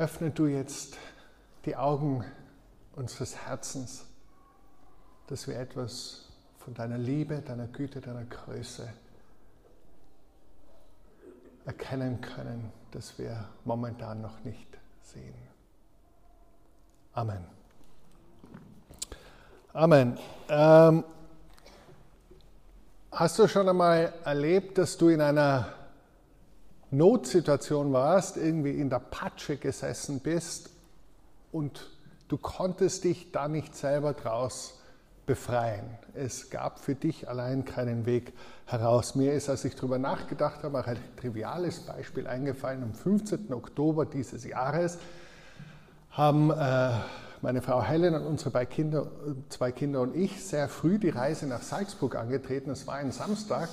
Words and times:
öffne 0.00 0.30
du 0.30 0.46
jetzt 0.46 0.96
die 1.66 1.76
Augen 1.76 2.24
unseres 2.96 3.36
Herzens, 3.36 4.06
dass 5.26 5.46
wir 5.46 5.58
etwas 5.58 6.24
von 6.58 6.72
deiner 6.72 6.96
Liebe, 6.96 7.42
deiner 7.42 7.66
Güte, 7.66 8.00
deiner 8.00 8.24
Größe 8.24 8.88
erkennen 11.66 12.18
können, 12.22 12.72
das 12.92 13.18
wir 13.18 13.46
momentan 13.66 14.22
noch 14.22 14.42
nicht 14.42 14.66
sehen. 15.02 15.34
Amen. 17.12 17.44
Amen. 19.74 20.18
Ähm, 20.48 21.04
hast 23.12 23.38
du 23.38 23.46
schon 23.46 23.68
einmal 23.68 24.14
erlebt, 24.24 24.78
dass 24.78 24.96
du 24.96 25.08
in 25.08 25.20
einer 25.20 25.74
Notsituation 26.90 27.92
warst, 27.92 28.36
irgendwie 28.36 28.72
in 28.72 28.90
der 28.90 28.98
Patsche 28.98 29.56
gesessen 29.56 30.20
bist 30.20 30.70
und 31.52 31.90
du 32.28 32.36
konntest 32.36 33.04
dich 33.04 33.32
da 33.32 33.48
nicht 33.48 33.76
selber 33.76 34.12
draus 34.12 34.80
befreien. 35.26 35.84
Es 36.14 36.50
gab 36.50 36.80
für 36.80 36.96
dich 36.96 37.28
allein 37.28 37.64
keinen 37.64 38.06
Weg 38.06 38.32
heraus. 38.66 39.14
Mir 39.14 39.32
ist, 39.32 39.48
als 39.48 39.64
ich 39.64 39.76
darüber 39.76 39.98
nachgedacht 39.98 40.64
habe, 40.64 40.80
auch 40.80 40.86
ein 40.86 40.98
triviales 41.16 41.80
Beispiel 41.80 42.26
eingefallen. 42.26 42.82
Am 42.82 42.94
15. 42.94 43.52
Oktober 43.52 44.06
dieses 44.06 44.44
Jahres 44.44 44.98
haben 46.10 46.50
äh, 46.50 46.90
meine 47.42 47.62
Frau 47.62 47.82
Helen 47.82 48.14
und 48.14 48.26
unsere 48.26 48.50
zwei 48.50 48.66
Kinder, 48.66 49.06
zwei 49.48 49.70
Kinder 49.70 50.00
und 50.00 50.16
ich 50.16 50.44
sehr 50.44 50.68
früh 50.68 50.98
die 50.98 51.10
Reise 51.10 51.46
nach 51.46 51.62
Salzburg 51.62 52.16
angetreten. 52.16 52.70
Es 52.70 52.86
war 52.88 52.96
ein 52.96 53.12
Samstag, 53.12 53.68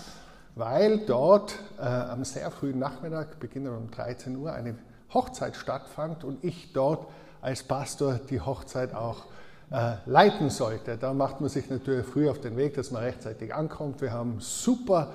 weil 0.58 1.00
dort 1.00 1.56
äh, 1.80 1.84
am 1.84 2.24
sehr 2.24 2.50
frühen 2.52 2.80
Nachmittag, 2.80 3.40
beginnend 3.40 3.78
um 3.78 3.92
13 3.92 4.36
Uhr, 4.36 4.52
eine 4.52 4.76
Hochzeit 5.14 5.56
stattfand 5.56 6.24
und 6.24 6.44
ich 6.44 6.74
dort 6.74 7.08
als 7.42 7.64
Pastor 7.64 8.20
die 8.30 8.42
Hochzeit 8.42 8.94
auch 8.94 9.26
äh, 9.72 9.96
leiten 10.06 10.50
sollte. 10.50 10.98
Da 10.98 11.14
macht 11.14 11.42
man 11.42 11.50
sich 11.50 11.70
natürlich 11.70 12.06
früh 12.06 12.30
auf 12.30 12.42
den 12.42 12.58
Weg, 12.58 12.74
dass 12.74 12.92
man 12.92 13.04
rechtzeitig 13.04 13.54
ankommt. 13.54 14.02
Wir 14.02 14.12
haben 14.12 14.38
super, 14.40 15.12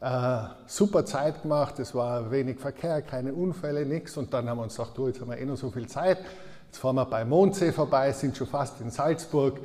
äh, 0.00 0.38
super 0.66 1.04
Zeit 1.04 1.42
gemacht. 1.42 1.78
Es 1.78 1.94
war 1.94 2.30
wenig 2.30 2.58
Verkehr, 2.58 3.02
keine 3.02 3.34
Unfälle, 3.34 3.84
nichts. 3.84 4.16
Und 4.16 4.32
dann 4.32 4.48
haben 4.48 4.58
wir 4.58 4.62
uns 4.62 4.76
gedacht, 4.76 4.96
du, 4.96 5.08
jetzt 5.08 5.20
haben 5.20 5.30
wir 5.30 5.38
eh 5.38 5.44
noch 5.44 5.56
so 5.56 5.70
viel 5.70 5.86
Zeit. 5.86 6.18
Jetzt 6.66 6.78
fahren 6.78 6.96
wir 6.96 7.04
bei 7.04 7.24
Mondsee 7.24 7.72
vorbei, 7.72 8.12
sind 8.12 8.36
schon 8.36 8.46
fast 8.46 8.80
in 8.80 8.90
Salzburg. 8.90 9.60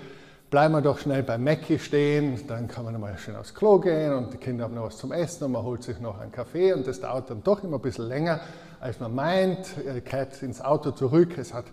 Bleiben 0.51 0.73
wir 0.73 0.81
doch 0.81 0.99
schnell 0.99 1.23
bei 1.23 1.37
Mäcki 1.37 1.79
stehen, 1.79 2.45
dann 2.45 2.67
kann 2.67 2.83
man 2.83 2.91
nochmal 2.91 3.17
schön 3.17 3.37
aufs 3.37 3.55
Klo 3.55 3.79
gehen 3.79 4.11
und 4.11 4.33
die 4.33 4.37
Kinder 4.37 4.65
haben 4.65 4.75
noch 4.75 4.83
was 4.83 4.97
zum 4.97 5.13
Essen 5.13 5.45
und 5.45 5.53
man 5.53 5.63
holt 5.63 5.81
sich 5.81 5.97
noch 6.01 6.19
einen 6.19 6.33
Kaffee 6.33 6.73
und 6.73 6.85
das 6.85 6.99
dauert 6.99 7.29
dann 7.29 7.41
doch 7.41 7.63
immer 7.63 7.77
ein 7.77 7.81
bisschen 7.81 8.09
länger, 8.09 8.41
als 8.81 8.99
man 8.99 9.15
meint. 9.15 9.77
Er 9.85 10.01
kehrt 10.01 10.43
ins 10.43 10.59
Auto 10.59 10.91
zurück, 10.91 11.37
es 11.37 11.53
hat 11.53 11.63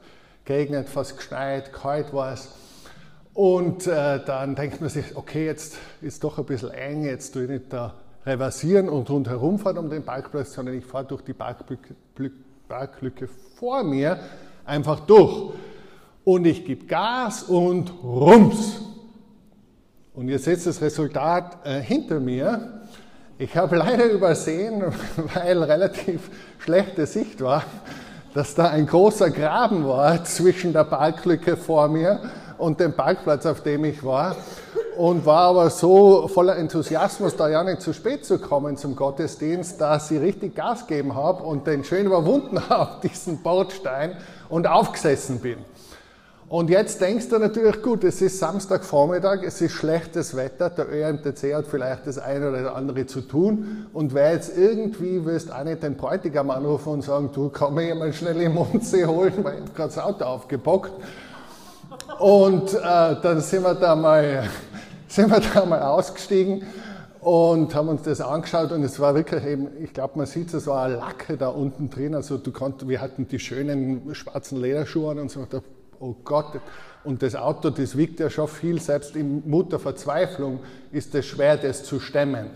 geregnet, 0.44 0.88
fast 0.88 1.16
geschneit, 1.16 1.72
kalt 1.72 2.12
war 2.12 2.34
es. 2.34 2.50
Und 3.34 3.88
äh, 3.88 4.24
dann 4.24 4.54
denkt 4.54 4.80
man 4.80 4.90
sich, 4.90 5.16
okay, 5.16 5.44
jetzt 5.46 5.76
ist 6.00 6.22
doch 6.22 6.38
ein 6.38 6.44
bisschen 6.44 6.70
eng, 6.70 7.04
jetzt 7.04 7.32
tue 7.32 7.42
ich 7.42 7.50
nicht 7.50 7.72
da 7.72 7.94
reversieren 8.24 8.88
und 8.88 9.10
rundherum 9.10 9.58
fahren 9.58 9.78
um 9.78 9.90
den 9.90 10.04
Parkplatz, 10.04 10.52
sondern 10.52 10.76
ich 10.76 10.86
fahre 10.86 11.04
durch 11.04 11.22
die 11.22 11.34
Parklücke 11.34 13.28
vor 13.56 13.82
mir 13.82 14.20
einfach 14.64 15.00
durch. 15.00 15.52
Und 16.28 16.46
ich 16.46 16.66
gebe 16.66 16.84
Gas 16.84 17.44
und 17.44 17.90
rums. 18.04 18.82
Und 20.12 20.28
ihr 20.28 20.38
seht 20.38 20.66
das 20.66 20.82
Resultat 20.82 21.64
äh, 21.64 21.80
hinter 21.80 22.20
mir. 22.20 22.82
Ich 23.38 23.56
habe 23.56 23.76
leider 23.76 24.04
übersehen, 24.04 24.84
weil 25.34 25.62
relativ 25.62 26.28
schlechte 26.58 27.06
Sicht 27.06 27.40
war, 27.40 27.64
dass 28.34 28.54
da 28.54 28.68
ein 28.68 28.86
großer 28.86 29.30
Graben 29.30 29.88
war 29.88 30.22
zwischen 30.24 30.74
der 30.74 30.84
Parklücke 30.84 31.56
vor 31.56 31.88
mir 31.88 32.20
und 32.58 32.78
dem 32.78 32.92
Parkplatz, 32.92 33.46
auf 33.46 33.62
dem 33.62 33.86
ich 33.86 34.04
war. 34.04 34.36
Und 34.98 35.24
war 35.24 35.48
aber 35.48 35.70
so 35.70 36.28
voller 36.28 36.56
Enthusiasmus, 36.56 37.36
da 37.36 37.48
ja 37.48 37.64
nicht 37.64 37.80
zu 37.80 37.94
spät 37.94 38.26
zu 38.26 38.38
kommen 38.38 38.76
zum 38.76 38.96
Gottesdienst, 38.96 39.80
dass 39.80 40.10
ich 40.10 40.20
richtig 40.20 40.54
Gas 40.54 40.86
gegeben 40.86 41.14
habe 41.14 41.42
und 41.42 41.66
den 41.66 41.84
schön 41.84 42.04
überwunden 42.04 42.68
habe, 42.68 43.00
diesen 43.08 43.42
Bordstein, 43.42 44.18
und 44.50 44.66
aufgesessen 44.66 45.40
bin. 45.40 45.56
Und 46.48 46.70
jetzt 46.70 47.02
denkst 47.02 47.28
du 47.28 47.38
natürlich, 47.38 47.82
gut, 47.82 48.04
es 48.04 48.22
ist 48.22 48.38
Samstagvormittag, 48.38 49.42
es 49.42 49.60
ist 49.60 49.72
schlechtes 49.72 50.34
Wetter, 50.34 50.70
der 50.70 50.90
ÖMTC 50.90 51.54
hat 51.54 51.66
vielleicht 51.66 52.06
das 52.06 52.18
eine 52.18 52.48
oder 52.48 52.74
andere 52.74 53.04
zu 53.04 53.20
tun 53.20 53.86
und 53.92 54.14
wer 54.14 54.32
jetzt 54.32 54.56
irgendwie, 54.56 55.26
willst 55.26 55.52
auch 55.52 55.64
nicht 55.64 55.82
den 55.82 55.98
Bräutigam 55.98 56.48
anrufen 56.48 56.94
und 56.94 57.02
sagen, 57.02 57.28
du, 57.34 57.50
komm 57.52 57.74
mir 57.74 57.88
jemand 57.88 58.14
schnell 58.14 58.40
im 58.40 58.54
Mondsee 58.54 59.04
holen, 59.04 59.34
weil 59.42 59.62
ich 59.62 59.74
gerade 59.74 59.92
das 59.94 59.98
Auto 59.98 60.24
aufgebockt. 60.24 60.92
Und 62.18 62.72
äh, 62.72 62.80
dann 62.80 63.40
sind 63.42 63.62
wir 63.62 63.74
da 63.74 63.94
mal, 63.94 64.44
sind 65.08 65.30
wir 65.30 65.42
da 65.52 65.66
mal 65.66 65.82
ausgestiegen 65.82 66.62
und 67.20 67.74
haben 67.74 67.88
uns 67.88 68.02
das 68.04 68.22
angeschaut 68.22 68.72
und 68.72 68.82
es 68.84 68.98
war 68.98 69.14
wirklich 69.14 69.44
eben, 69.44 69.68
ich 69.84 69.92
glaube, 69.92 70.16
man 70.16 70.24
sieht 70.24 70.54
es, 70.54 70.66
war 70.66 70.84
eine 70.84 70.96
Lacke 70.96 71.36
da 71.36 71.48
unten 71.48 71.90
drin. 71.90 72.14
Also 72.14 72.38
du 72.38 72.52
konntest, 72.52 72.88
wir 72.88 73.02
hatten 73.02 73.28
die 73.28 73.38
schönen 73.38 74.14
schwarzen 74.14 74.62
Lederschuhe 74.62 75.10
und 75.20 75.30
so, 75.30 75.44
oh 76.00 76.14
Gott, 76.24 76.60
und 77.04 77.22
das 77.22 77.34
Auto, 77.34 77.70
das 77.70 77.96
wiegt 77.96 78.20
ja 78.20 78.28
schon 78.28 78.48
viel, 78.48 78.80
selbst 78.80 79.16
in 79.16 79.48
Mutterverzweiflung 79.48 80.60
ist 80.92 81.14
es 81.14 81.26
schwer, 81.26 81.56
das 81.56 81.84
zu 81.84 82.00
stemmen. 82.00 82.50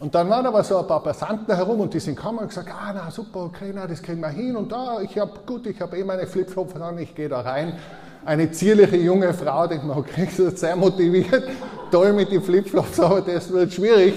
Und 0.00 0.14
dann 0.14 0.28
waren 0.28 0.44
aber 0.44 0.64
so 0.64 0.78
ein 0.78 0.86
paar 0.86 1.02
Passanten 1.02 1.54
herum 1.54 1.80
und 1.80 1.94
die 1.94 2.00
sind 2.00 2.16
gekommen 2.16 2.40
und 2.40 2.48
gesagt, 2.48 2.68
ah, 2.70 2.92
na 2.94 3.10
super, 3.10 3.44
okay, 3.44 3.72
na, 3.74 3.86
das 3.86 4.02
kriegen 4.02 4.20
wir 4.20 4.28
hin 4.28 4.56
und 4.56 4.72
da, 4.72 5.00
ich 5.00 5.16
habe, 5.18 5.32
gut, 5.46 5.66
ich 5.66 5.80
habe 5.80 5.96
eh 5.96 6.04
meine 6.04 6.26
Flipflops 6.26 6.74
an, 6.76 6.98
ich 6.98 7.14
gehe 7.14 7.28
da 7.28 7.40
rein. 7.40 7.78
Eine 8.24 8.50
zierliche 8.50 8.96
junge 8.96 9.32
Frau, 9.32 9.66
denkt 9.66 9.84
man, 9.84 9.98
okay, 9.98 10.28
das 10.36 10.60
sehr 10.60 10.76
motiviert, 10.76 11.44
toll 11.90 12.12
mit 12.12 12.32
den 12.32 12.42
Flipflops, 12.42 12.98
aber 13.00 13.20
das 13.20 13.52
wird 13.52 13.72
schwierig. 13.72 14.14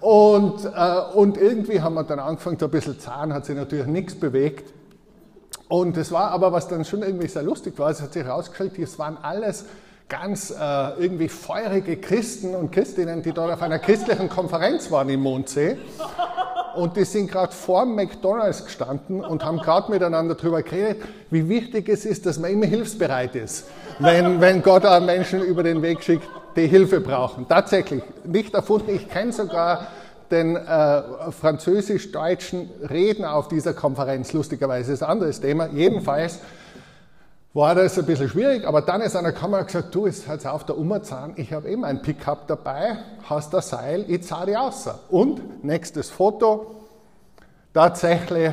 Und, 0.00 0.64
äh, 0.64 1.00
und 1.14 1.36
irgendwie 1.36 1.80
haben 1.80 1.94
wir 1.94 2.04
dann 2.04 2.20
angefangen, 2.20 2.56
da 2.58 2.66
ein 2.66 2.70
bisschen 2.70 2.98
Zahn, 2.98 3.32
hat 3.34 3.44
sich 3.44 3.56
natürlich 3.56 3.86
nichts 3.86 4.18
bewegt. 4.18 4.72
Und 5.68 5.96
das 5.96 6.10
war 6.12 6.30
aber, 6.30 6.52
was 6.52 6.66
dann 6.68 6.84
schon 6.84 7.02
irgendwie 7.02 7.28
sehr 7.28 7.42
lustig 7.42 7.78
war, 7.78 7.90
es 7.90 8.00
hat 8.00 8.14
sich 8.14 8.24
herausgestellt, 8.24 8.78
es 8.78 8.98
waren 8.98 9.18
alles 9.22 9.66
ganz 10.08 10.50
äh, 10.50 10.54
irgendwie 10.98 11.28
feurige 11.28 11.98
Christen 11.98 12.54
und 12.54 12.72
Christinnen, 12.72 13.22
die 13.22 13.32
dort 13.32 13.52
auf 13.52 13.60
einer 13.60 13.78
christlichen 13.78 14.30
Konferenz 14.30 14.90
waren 14.90 15.10
im 15.10 15.20
Mondsee. 15.20 15.76
Und 16.74 16.96
die 16.96 17.04
sind 17.04 17.30
gerade 17.30 17.52
vor 17.52 17.84
McDonalds 17.84 18.64
gestanden 18.64 19.22
und 19.22 19.44
haben 19.44 19.58
gerade 19.58 19.90
miteinander 19.90 20.34
darüber 20.34 20.62
geredet, 20.62 21.02
wie 21.30 21.48
wichtig 21.48 21.88
es 21.88 22.06
ist, 22.06 22.24
dass 22.24 22.38
man 22.38 22.52
immer 22.52 22.66
hilfsbereit 22.66 23.34
ist, 23.34 23.66
wenn, 23.98 24.40
wenn 24.40 24.62
Gott 24.62 24.86
einen 24.86 25.04
Menschen 25.04 25.42
über 25.42 25.62
den 25.62 25.82
Weg 25.82 26.02
schickt, 26.02 26.28
die 26.56 26.66
Hilfe 26.66 27.00
brauchen. 27.00 27.46
Tatsächlich, 27.48 28.02
nicht 28.24 28.54
erfunden. 28.54 28.94
Ich 28.94 29.08
kenne 29.08 29.32
sogar 29.32 29.88
den 30.30 30.56
äh, 30.56 31.02
französisch-deutschen 31.32 32.70
Redner 32.88 33.34
auf 33.34 33.48
dieser 33.48 33.74
Konferenz, 33.74 34.32
lustigerweise 34.32 34.92
ist 34.92 35.02
ein 35.02 35.10
anderes 35.10 35.40
Thema. 35.40 35.68
Jedenfalls 35.68 36.40
war 37.54 37.74
das 37.74 37.98
ein 37.98 38.06
bisschen 38.06 38.28
schwierig, 38.28 38.66
aber 38.66 38.82
dann 38.82 39.00
ist 39.00 39.16
einer 39.16 39.32
gekommen 39.32 39.54
und 39.54 39.66
gesagt, 39.66 39.94
du, 39.94 40.06
jetzt 40.06 40.28
hört 40.28 40.46
auf 40.46 40.64
der 40.64 40.78
Umzahn, 40.78 41.32
ich 41.36 41.52
habe 41.52 41.68
eben 41.68 41.84
ein 41.84 42.02
Pickup 42.02 42.46
dabei, 42.46 42.98
hast 43.24 43.52
das 43.52 43.70
Seil, 43.70 44.04
ich 44.06 44.22
zahle 44.22 44.52
die 44.52 44.56
aus. 44.56 44.88
Und, 45.08 45.64
nächstes 45.64 46.10
Foto, 46.10 46.76
tatsächlich 47.74 48.52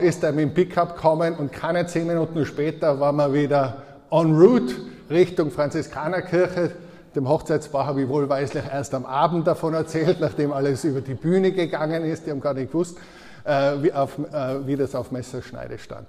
ist 0.00 0.22
er 0.22 0.32
mit 0.32 0.44
dem 0.44 0.54
Pickup 0.54 0.96
gekommen 0.96 1.34
und 1.36 1.52
keine 1.52 1.86
zehn 1.86 2.06
Minuten 2.06 2.44
später 2.44 3.00
waren 3.00 3.16
wir 3.16 3.32
wieder 3.32 3.82
en 4.10 4.36
route 4.36 4.74
Richtung 5.10 5.50
Franziskanerkirche. 5.50 6.72
Dem 7.14 7.28
Hochzeitspaar 7.28 7.86
habe 7.86 8.02
ich 8.02 8.08
wohlweislich 8.08 8.64
erst 8.64 8.92
am 8.92 9.06
Abend 9.06 9.46
davon 9.46 9.72
erzählt, 9.74 10.18
nachdem 10.18 10.52
alles 10.52 10.82
über 10.82 11.00
die 11.00 11.14
Bühne 11.14 11.52
gegangen 11.52 12.04
ist. 12.04 12.26
Die 12.26 12.30
haben 12.32 12.40
gar 12.40 12.54
nicht 12.54 12.72
gewusst, 12.72 12.98
äh, 13.44 13.74
wie, 13.82 13.92
auf, 13.92 14.18
äh, 14.18 14.66
wie 14.66 14.74
das 14.74 14.96
auf 14.96 15.12
Messerschneide 15.12 15.78
stand. 15.78 16.08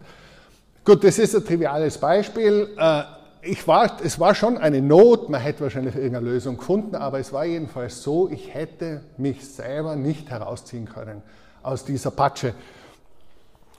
Gut, 0.83 1.03
das 1.03 1.19
ist 1.19 1.35
ein 1.35 1.45
triviales 1.45 1.99
Beispiel. 1.99 2.69
Äh, 2.75 3.03
ich 3.43 3.67
war, 3.67 3.97
es 4.03 4.19
war 4.19 4.33
schon 4.33 4.57
eine 4.57 4.81
Not, 4.81 5.29
man 5.29 5.41
hätte 5.41 5.61
wahrscheinlich 5.61 5.95
irgendeine 5.95 6.25
Lösung 6.25 6.57
gefunden, 6.57 6.95
aber 6.95 7.19
es 7.19 7.31
war 7.31 7.45
jedenfalls 7.45 8.01
so, 8.01 8.27
ich 8.31 8.55
hätte 8.55 9.01
mich 9.17 9.47
selber 9.47 9.95
nicht 9.95 10.31
herausziehen 10.31 10.89
können 10.89 11.21
aus 11.61 11.85
dieser 11.85 12.09
Patsche. 12.09 12.55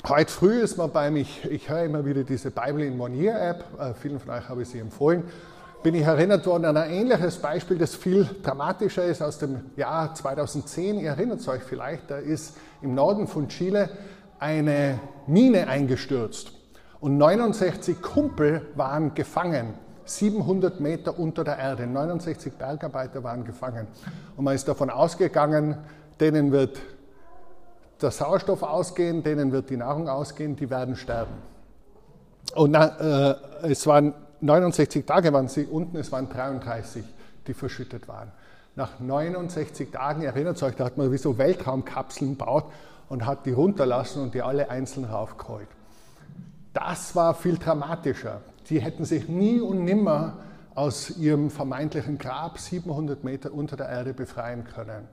Heute 0.06 0.30
früh 0.30 0.60
ist 0.60 0.76
man 0.76 0.92
bei 0.92 1.10
mich, 1.10 1.44
ich 1.50 1.68
höre 1.68 1.82
immer 1.82 2.04
wieder 2.04 2.22
diese 2.22 2.52
Bible 2.52 2.86
in 2.86 3.00
One 3.00 3.16
Year 3.16 3.40
App, 3.40 3.64
vielen 4.00 4.20
von 4.20 4.34
euch 4.34 4.48
habe 4.48 4.62
ich 4.62 4.68
sie 4.68 4.78
empfohlen 4.78 5.24
bin 5.86 5.94
ich 5.94 6.02
erinnert 6.02 6.44
worden 6.46 6.64
an 6.64 6.76
ein 6.76 6.90
ähnliches 6.90 7.36
Beispiel, 7.36 7.78
das 7.78 7.94
viel 7.94 8.28
dramatischer 8.42 9.04
ist 9.04 9.22
aus 9.22 9.38
dem 9.38 9.70
Jahr 9.76 10.12
2010. 10.12 10.98
Ihr 10.98 11.10
erinnert 11.10 11.46
euch 11.46 11.62
vielleicht, 11.62 12.10
da 12.10 12.16
ist 12.16 12.56
im 12.82 12.96
Norden 12.96 13.28
von 13.28 13.46
Chile 13.46 13.90
eine 14.40 14.98
Mine 15.28 15.68
eingestürzt 15.68 16.50
und 16.98 17.18
69 17.18 18.02
Kumpel 18.02 18.62
waren 18.74 19.14
gefangen. 19.14 19.74
700 20.06 20.80
Meter 20.80 21.16
unter 21.20 21.44
der 21.44 21.56
Erde. 21.56 21.86
69 21.86 22.54
Bergarbeiter 22.54 23.22
waren 23.22 23.44
gefangen. 23.44 23.86
Und 24.36 24.42
man 24.42 24.56
ist 24.56 24.66
davon 24.66 24.90
ausgegangen, 24.90 25.76
denen 26.18 26.50
wird 26.50 26.80
der 28.02 28.10
Sauerstoff 28.10 28.64
ausgehen, 28.64 29.22
denen 29.22 29.52
wird 29.52 29.70
die 29.70 29.76
Nahrung 29.76 30.08
ausgehen, 30.08 30.56
die 30.56 30.68
werden 30.68 30.96
sterben. 30.96 31.34
Und 32.56 32.72
na, 32.72 33.30
äh, 33.62 33.70
es 33.70 33.86
waren 33.86 34.14
69 34.40 35.04
Tage 35.04 35.32
waren 35.32 35.48
sie 35.48 35.64
unten, 35.64 35.96
es 35.96 36.12
waren 36.12 36.28
33, 36.28 37.04
die 37.46 37.54
verschüttet 37.54 38.08
waren. 38.08 38.30
Nach 38.74 39.00
69 39.00 39.90
Tagen, 39.90 40.22
erinnert 40.22 40.62
euch, 40.62 40.74
da 40.74 40.84
hat 40.84 40.98
man 40.98 41.10
wie 41.10 41.16
so 41.16 41.38
Weltraumkapseln 41.38 42.36
gebaut 42.36 42.64
und 43.08 43.24
hat 43.24 43.46
die 43.46 43.52
runterlassen 43.52 44.22
und 44.22 44.34
die 44.34 44.42
alle 44.42 44.68
einzeln 44.68 45.04
raufgeholt. 45.04 45.68
Das 46.74 47.16
war 47.16 47.34
viel 47.34 47.56
dramatischer. 47.56 48.42
Die 48.68 48.80
hätten 48.80 49.04
sich 49.04 49.28
nie 49.28 49.60
und 49.60 49.84
nimmer 49.84 50.34
aus 50.74 51.16
ihrem 51.16 51.50
vermeintlichen 51.50 52.18
Grab 52.18 52.58
700 52.58 53.24
Meter 53.24 53.52
unter 53.54 53.78
der 53.78 53.88
Erde 53.88 54.12
befreien 54.12 54.64
können. 54.64 55.08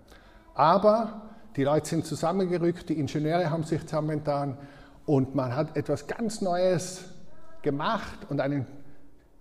Aber 0.56 1.22
die 1.56 1.64
Leute 1.64 1.88
sind 1.88 2.06
zusammengerückt, 2.06 2.90
die 2.90 3.00
Ingenieure 3.00 3.50
haben 3.50 3.64
sich 3.64 3.82
zusammengetan 3.82 4.58
und 5.06 5.36
man 5.36 5.56
hat 5.56 5.78
etwas 5.78 6.08
ganz 6.08 6.42
Neues 6.42 7.06
gemacht 7.62 8.26
und 8.30 8.42
einen 8.42 8.66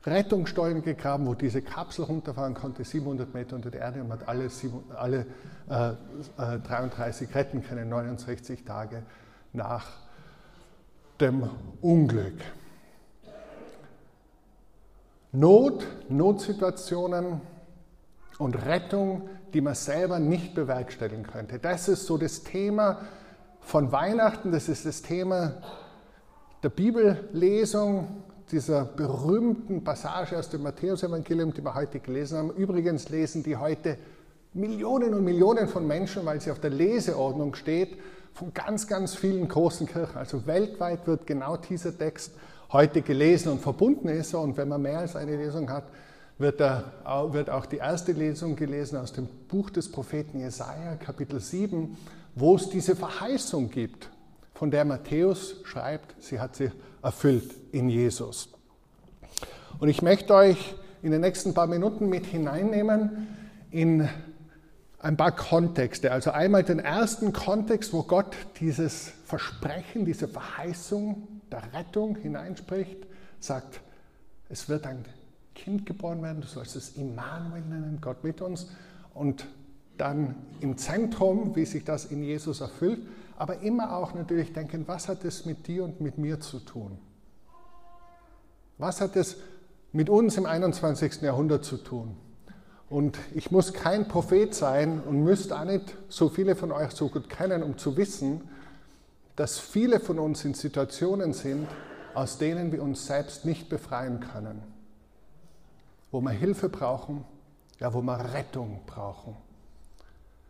Rettungsstollen 0.04 0.82
gegraben, 0.82 1.26
wo 1.26 1.34
diese 1.34 1.62
Kapsel 1.62 2.04
runterfahren 2.04 2.54
konnte, 2.54 2.84
700 2.84 3.32
Meter 3.34 3.56
unter 3.56 3.70
der 3.70 3.82
Erde 3.82 4.02
und 4.02 4.12
hat 4.12 4.26
alle, 4.26 4.48
alle 4.96 5.26
äh, 5.70 6.54
äh, 6.54 6.58
33 6.60 7.34
retten 7.34 7.62
können, 7.62 7.88
69 7.88 8.64
Tage 8.64 9.02
nach 9.52 9.86
dem 11.20 11.48
Unglück. 11.80 12.40
Not, 15.30 15.86
Notsituationen 16.08 17.40
und 18.38 18.66
Rettung, 18.66 19.28
die 19.54 19.60
man 19.60 19.74
selber 19.74 20.18
nicht 20.18 20.54
bewerkstelligen 20.54 21.26
könnte. 21.26 21.58
Das 21.58 21.88
ist 21.88 22.06
so 22.06 22.18
das 22.18 22.42
Thema 22.42 22.98
von 23.60 23.92
Weihnachten, 23.92 24.50
das 24.50 24.68
ist 24.68 24.84
das 24.84 25.02
Thema 25.02 25.54
der 26.62 26.70
Bibellesung, 26.70 28.24
dieser 28.52 28.84
berühmten 28.84 29.82
Passage 29.82 30.38
aus 30.38 30.50
dem 30.50 30.62
Matthäusevangelium, 30.62 31.52
die 31.54 31.64
wir 31.64 31.74
heute 31.74 31.98
gelesen 31.98 32.38
haben. 32.38 32.50
Übrigens 32.50 33.08
lesen 33.08 33.42
die 33.42 33.56
heute 33.56 33.96
Millionen 34.52 35.14
und 35.14 35.24
Millionen 35.24 35.66
von 35.66 35.86
Menschen, 35.86 36.26
weil 36.26 36.40
sie 36.40 36.50
auf 36.50 36.60
der 36.60 36.70
Leseordnung 36.70 37.54
steht, 37.54 37.96
von 38.34 38.52
ganz, 38.52 38.86
ganz 38.86 39.14
vielen 39.14 39.48
großen 39.48 39.86
Kirchen. 39.86 40.16
Also 40.16 40.46
weltweit 40.46 41.06
wird 41.06 41.26
genau 41.26 41.56
dieser 41.56 41.96
Text 41.96 42.32
heute 42.70 43.02
gelesen 43.02 43.52
und 43.52 43.60
verbunden 43.60 44.08
ist 44.08 44.34
er. 44.34 44.40
Und 44.40 44.56
wenn 44.56 44.68
man 44.68 44.82
mehr 44.82 45.00
als 45.00 45.16
eine 45.16 45.36
Lesung 45.36 45.70
hat, 45.70 45.84
wird, 46.38 46.60
er, 46.60 46.92
wird 47.32 47.50
auch 47.50 47.66
die 47.66 47.76
erste 47.78 48.12
Lesung 48.12 48.56
gelesen 48.56 48.98
aus 48.98 49.12
dem 49.12 49.26
Buch 49.48 49.70
des 49.70 49.90
Propheten 49.90 50.40
Jesaja, 50.40 50.96
Kapitel 50.96 51.40
7, 51.40 51.96
wo 52.34 52.56
es 52.56 52.68
diese 52.68 52.96
Verheißung 52.96 53.70
gibt, 53.70 54.10
von 54.54 54.70
der 54.70 54.84
Matthäus 54.84 55.56
schreibt, 55.64 56.14
sie 56.22 56.40
hat 56.40 56.56
sich 56.56 56.70
erfüllt 57.02 57.54
in 57.72 57.88
Jesus. 57.88 58.48
Und 59.78 59.88
ich 59.88 60.02
möchte 60.02 60.34
euch 60.34 60.74
in 61.02 61.10
den 61.10 61.20
nächsten 61.20 61.54
paar 61.54 61.66
Minuten 61.66 62.08
mit 62.08 62.26
hineinnehmen 62.26 63.28
in 63.70 64.08
ein 65.00 65.16
paar 65.16 65.32
Kontexte. 65.32 66.12
Also 66.12 66.30
einmal 66.30 66.62
den 66.62 66.78
ersten 66.78 67.32
Kontext, 67.32 67.92
wo 67.92 68.04
Gott 68.04 68.36
dieses 68.60 69.12
Versprechen, 69.24 70.04
diese 70.04 70.28
Verheißung 70.28 71.26
der 71.50 71.72
Rettung 71.72 72.16
hineinspricht, 72.16 72.98
sagt, 73.40 73.80
es 74.48 74.68
wird 74.68 74.86
ein 74.86 75.04
Kind 75.54 75.86
geboren 75.86 76.22
werden, 76.22 76.42
du 76.42 76.46
sollst 76.46 76.76
es 76.76 76.96
Immanuel 76.96 77.62
nennen, 77.62 77.98
Gott 78.00 78.22
mit 78.22 78.40
uns. 78.40 78.68
Und 79.12 79.46
dann 79.98 80.36
im 80.60 80.78
Zentrum, 80.78 81.54
wie 81.56 81.64
sich 81.64 81.84
das 81.84 82.04
in 82.04 82.22
Jesus 82.22 82.60
erfüllt, 82.60 83.00
aber 83.36 83.60
immer 83.60 83.96
auch 83.96 84.14
natürlich 84.14 84.52
denken, 84.52 84.84
was 84.86 85.08
hat 85.08 85.24
es 85.24 85.46
mit 85.46 85.66
dir 85.66 85.84
und 85.84 86.00
mit 86.00 86.18
mir 86.18 86.40
zu 86.40 86.58
tun? 86.60 86.98
Was 88.78 89.00
hat 89.00 89.16
es 89.16 89.36
mit 89.92 90.08
uns 90.08 90.36
im 90.36 90.46
21. 90.46 91.22
Jahrhundert 91.22 91.64
zu 91.64 91.76
tun? 91.76 92.16
Und 92.88 93.18
ich 93.34 93.50
muss 93.50 93.72
kein 93.72 94.06
Prophet 94.06 94.54
sein 94.54 95.00
und 95.00 95.22
müsste 95.22 95.58
auch 95.58 95.64
nicht 95.64 95.96
so 96.08 96.28
viele 96.28 96.54
von 96.56 96.72
euch 96.72 96.90
so 96.90 97.08
gut 97.08 97.30
kennen, 97.30 97.62
um 97.62 97.78
zu 97.78 97.96
wissen, 97.96 98.42
dass 99.36 99.58
viele 99.58 99.98
von 99.98 100.18
uns 100.18 100.44
in 100.44 100.52
Situationen 100.52 101.32
sind, 101.32 101.68
aus 102.14 102.36
denen 102.36 102.70
wir 102.70 102.82
uns 102.82 103.06
selbst 103.06 103.44
nicht 103.44 103.68
befreien 103.68 104.20
können. 104.20 104.62
Wo 106.10 106.20
wir 106.20 106.32
Hilfe 106.32 106.68
brauchen, 106.68 107.24
ja, 107.80 107.94
wo 107.94 108.02
wir 108.02 108.34
Rettung 108.34 108.80
brauchen. 108.86 109.36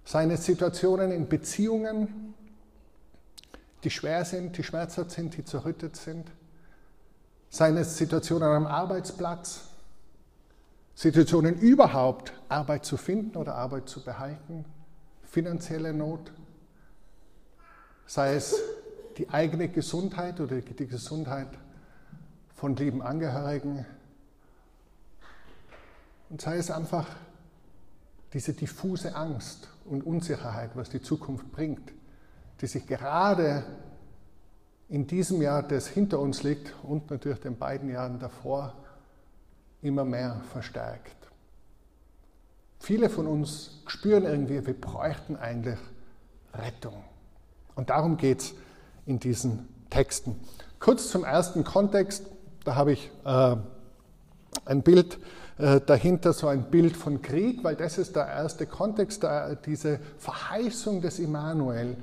Seine 0.04 0.36
Situationen 0.36 1.12
in 1.12 1.28
Beziehungen, 1.28 2.34
die 3.84 3.90
schwer 3.90 4.24
sind, 4.24 4.56
die 4.56 4.62
schmerzhaft 4.62 5.10
sind, 5.10 5.36
die 5.36 5.44
zerrüttet 5.44 5.96
sind. 5.96 6.30
Seine 7.50 7.84
Situationen 7.84 8.48
am 8.48 8.66
Arbeitsplatz, 8.66 9.68
Situationen 10.94 11.58
überhaupt, 11.58 12.32
Arbeit 12.48 12.84
zu 12.84 12.96
finden 12.96 13.36
oder 13.36 13.54
Arbeit 13.54 13.88
zu 13.88 14.04
behalten, 14.04 14.64
finanzielle 15.22 15.92
Not, 15.92 16.32
sei 18.06 18.34
es 18.34 18.54
die 19.16 19.28
eigene 19.30 19.68
Gesundheit 19.68 20.40
oder 20.40 20.60
die 20.60 20.86
Gesundheit 20.86 21.48
von 22.54 22.76
lieben 22.76 23.02
Angehörigen 23.02 23.84
und 26.30 26.40
sei 26.40 26.56
es 26.56 26.70
einfach 26.70 27.06
diese 28.32 28.54
diffuse 28.54 29.14
Angst 29.14 29.68
und 29.84 30.04
Unsicherheit, 30.06 30.70
was 30.74 30.88
die 30.88 31.02
Zukunft 31.02 31.50
bringt, 31.52 31.92
die 32.62 32.68
sich 32.68 32.86
gerade 32.86 33.64
in 34.88 35.06
diesem 35.06 35.42
Jahr, 35.42 35.62
das 35.64 35.88
hinter 35.88 36.20
uns 36.20 36.44
liegt 36.44 36.72
und 36.84 37.10
natürlich 37.10 37.40
den 37.40 37.58
beiden 37.58 37.90
Jahren 37.90 38.20
davor, 38.20 38.72
immer 39.82 40.04
mehr 40.04 40.40
verstärkt. 40.52 41.16
Viele 42.78 43.10
von 43.10 43.26
uns 43.26 43.82
spüren 43.86 44.24
irgendwie, 44.24 44.64
wir 44.64 44.80
bräuchten 44.80 45.36
eigentlich 45.36 45.78
Rettung. 46.54 47.02
Und 47.74 47.90
darum 47.90 48.16
geht 48.16 48.40
es 48.40 48.54
in 49.06 49.18
diesen 49.18 49.68
Texten. 49.90 50.38
Kurz 50.78 51.10
zum 51.10 51.24
ersten 51.24 51.64
Kontext, 51.64 52.26
da 52.64 52.76
habe 52.76 52.92
ich 52.92 53.10
äh, 53.24 53.56
ein 54.66 54.82
Bild 54.82 55.18
äh, 55.58 55.80
dahinter, 55.80 56.32
so 56.32 56.46
ein 56.46 56.70
Bild 56.70 56.96
von 56.96 57.22
Krieg, 57.22 57.64
weil 57.64 57.74
das 57.74 57.98
ist 57.98 58.14
der 58.14 58.26
erste 58.26 58.66
Kontext, 58.66 59.24
da, 59.24 59.54
diese 59.56 59.98
Verheißung 60.18 61.00
des 61.00 61.18
Immanuel, 61.18 61.96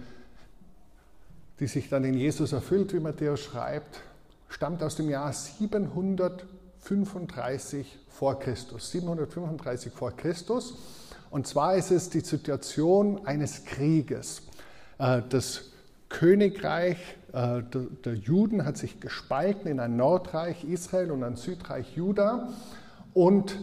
die 1.60 1.68
sich 1.68 1.90
dann 1.90 2.04
in 2.04 2.14
Jesus 2.14 2.54
erfüllt, 2.54 2.94
wie 2.94 3.00
Matthäus 3.00 3.40
schreibt, 3.42 4.02
stammt 4.48 4.84
aus 4.84 4.96
dem 4.96 5.10
Jahr 5.10 5.34
735 5.34 7.98
vor 8.10 8.40
Christus. 8.40 8.92
735 8.92 9.92
vor 9.92 10.12
Christus. 10.12 10.76
Und 11.30 11.48
zwar 11.48 11.76
ist 11.76 11.92
es 11.92 12.10
die 12.10 12.22
Situation 12.22 13.26
eines 13.26 13.66
Krieges. 13.66 14.44
Äh, 14.98 15.22
das 15.30 15.72
Königreich 16.08 16.98
äh, 17.34 17.62
der 18.04 18.16
Juden 18.16 18.66
hat 18.66 18.78
sich 18.78 19.00
gespalten 19.00 19.68
in 19.68 19.80
ein 19.80 19.96
Nordreich 19.96 20.64
Israel 20.64 21.12
und 21.12 21.24
ein 21.24 21.36
Südreich 21.36 21.96
Juda. 21.96 22.50
Und 23.14 23.60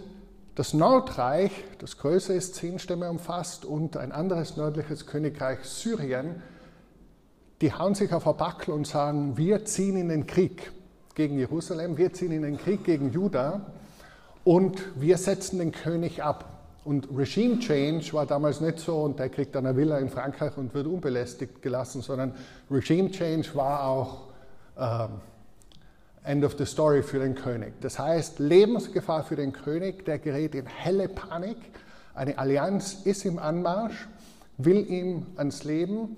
das 0.55 0.75
Nordreich, 0.75 1.51
das 1.79 1.99
größer 1.99 2.35
ist, 2.35 2.55
zehn 2.55 2.79
Stämme 2.79 3.11
umfasst, 3.11 3.65
und 3.65 3.97
ein 3.97 4.13
anderes 4.13 4.57
nördliches 4.57 5.07
Königreich 5.07 5.59
Syrien, 5.65 6.43
die 7.61 7.73
hauen 7.73 7.95
sich 7.95 8.13
auf 8.13 8.27
ein 8.27 8.37
Backel 8.37 8.75
und 8.75 8.87
sagen, 8.87 9.37
wir 9.37 9.65
ziehen 9.65 9.97
in 9.97 10.09
den 10.09 10.27
Krieg 10.27 10.73
gegen 11.15 11.39
Jerusalem, 11.39 11.97
wir 11.97 12.13
ziehen 12.13 12.33
in 12.33 12.43
den 12.43 12.59
Krieg 12.59 12.85
gegen 12.85 13.11
Juda 13.11 13.63
und 14.45 14.81
wir 14.97 15.17
setzen 15.17 15.59
den 15.59 15.73
König 15.73 16.23
ab. 16.23 16.53
Und 16.85 17.09
Regime 17.17 17.59
Change 17.59 18.13
war 18.13 18.27
damals 18.27 18.61
nicht 18.61 18.79
so 18.79 18.99
und 18.99 19.19
der 19.19 19.29
kriegt 19.29 19.55
dann 19.55 19.67
eine 19.67 19.77
Villa 19.77 19.99
in 19.99 20.09
Frankreich 20.09 20.57
und 20.57 20.73
wird 20.73 20.87
unbelästigt 20.87 21.61
gelassen, 21.61 22.01
sondern 22.01 22.33
Regime 22.71 23.11
Change 23.11 23.49
war 23.55 23.85
auch 23.89 24.29
ähm, 24.79 25.21
End 26.23 26.45
of 26.45 26.57
the 26.59 26.65
Story 26.65 27.03
für 27.03 27.19
den 27.19 27.35
König. 27.35 27.73
Das 27.81 27.99
heißt, 27.99 28.39
Lebensgefahr 28.39 29.25
für 29.25 29.37
den 29.37 29.53
König, 29.53 30.05
der 30.05 30.19
gerät 30.19 30.55
in 30.55 30.67
helle 30.67 31.09
Panik. 31.09 31.57
Eine 32.15 32.39
Allianz 32.39 32.99
ist 33.05 33.25
im 33.25 33.39
Anmarsch, 33.39 34.09
will 34.59 34.89
ihm 34.89 35.27
ans 35.37 35.65
Leben 35.65 36.17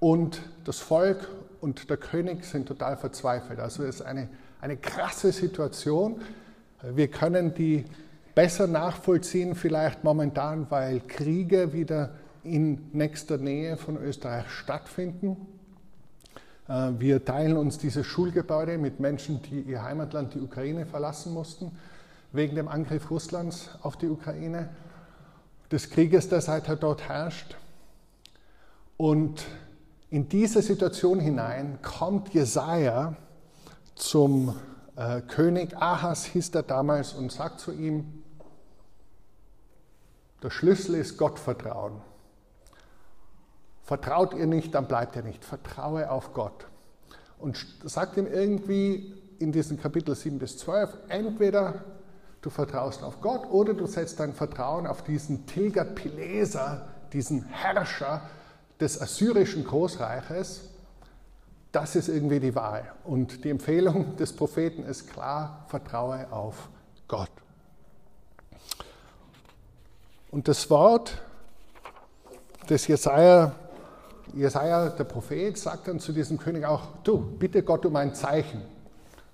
und 0.00 0.40
das 0.64 0.78
Volk 0.78 1.28
und 1.60 1.88
der 1.90 1.96
König 1.96 2.44
sind 2.44 2.66
total 2.66 2.96
verzweifelt. 2.96 3.60
Also 3.60 3.82
es 3.82 3.96
ist 3.96 4.02
eine, 4.02 4.28
eine 4.60 4.76
krasse 4.76 5.32
Situation. 5.32 6.20
Wir 6.82 7.08
können 7.08 7.54
die 7.54 7.84
besser 8.34 8.66
nachvollziehen, 8.66 9.54
vielleicht 9.54 10.04
momentan, 10.04 10.66
weil 10.70 11.00
Kriege 11.00 11.72
wieder 11.72 12.10
in 12.44 12.90
nächster 12.92 13.38
Nähe 13.38 13.76
von 13.76 13.96
Österreich 13.96 14.48
stattfinden. 14.50 15.36
Äh, 16.68 16.92
wir 16.98 17.24
teilen 17.24 17.56
uns 17.56 17.78
dieses 17.78 18.06
Schulgebäude 18.06 18.78
mit 18.78 19.00
Menschen, 19.00 19.42
die 19.42 19.62
ihr 19.62 19.82
Heimatland, 19.82 20.34
die 20.34 20.40
Ukraine, 20.40 20.86
verlassen 20.86 21.32
mussten, 21.32 21.72
wegen 22.32 22.54
dem 22.56 22.68
Angriff 22.68 23.10
Russlands 23.10 23.70
auf 23.82 23.96
die 23.96 24.08
Ukraine, 24.08 24.68
des 25.72 25.90
Krieges, 25.90 26.28
der 26.28 26.40
seither 26.40 26.76
dort 26.76 27.08
herrscht. 27.08 27.56
Und 28.96 29.44
in 30.10 30.28
diese 30.28 30.62
Situation 30.62 31.20
hinein 31.20 31.78
kommt 31.82 32.32
Jesaja 32.32 33.16
zum 33.94 34.54
äh, 34.96 35.20
König 35.22 35.76
Ahas 35.76 36.24
hieß 36.26 36.50
er 36.50 36.62
damals 36.62 37.12
und 37.12 37.32
sagt 37.32 37.60
zu 37.60 37.72
ihm, 37.72 38.22
der 40.42 40.50
Schlüssel 40.50 40.96
ist 40.96 41.16
Gottvertrauen. 41.16 42.00
Vertraut 43.82 44.34
ihr 44.34 44.46
nicht, 44.46 44.74
dann 44.74 44.86
bleibt 44.86 45.16
ihr 45.16 45.22
nicht. 45.22 45.44
Vertraue 45.44 46.10
auf 46.10 46.32
Gott. 46.34 46.66
Und 47.38 47.66
sagt 47.84 48.16
ihm 48.16 48.26
irgendwie 48.26 49.14
in 49.38 49.52
diesen 49.52 49.80
Kapitel 49.80 50.14
7 50.14 50.38
bis 50.38 50.58
12, 50.58 50.96
entweder 51.08 51.84
du 52.42 52.50
vertraust 52.50 53.02
auf 53.02 53.20
Gott 53.20 53.46
oder 53.50 53.74
du 53.74 53.86
setzt 53.86 54.20
dein 54.20 54.32
Vertrauen 54.32 54.86
auf 54.86 55.02
diesen 55.02 55.46
Tilgat-Pileser, 55.46 56.88
diesen 57.12 57.44
Herrscher 57.44 58.22
des 58.80 59.00
assyrischen 59.00 59.64
Großreiches. 59.64 60.62
Das 61.72 61.96
ist 61.96 62.08
irgendwie 62.08 62.40
die 62.40 62.54
Wahl. 62.54 62.92
Und 63.04 63.44
die 63.44 63.50
Empfehlung 63.50 64.16
des 64.16 64.32
Propheten 64.32 64.84
ist 64.84 65.10
klar, 65.10 65.66
vertraue 65.68 66.26
auf 66.30 66.68
Gott. 67.08 67.30
Und 70.30 70.48
das 70.48 70.68
Wort 70.70 71.22
des 72.68 72.86
Jesaja, 72.86 73.52
Jesaja, 74.34 74.88
der 74.90 75.04
Prophet, 75.04 75.56
sagt 75.56 75.88
dann 75.88 76.00
zu 76.00 76.12
diesem 76.12 76.38
König 76.38 76.66
auch: 76.66 76.82
Du, 77.04 77.18
bitte 77.18 77.62
Gott 77.62 77.86
um 77.86 77.96
ein 77.96 78.14
Zeichen. 78.14 78.62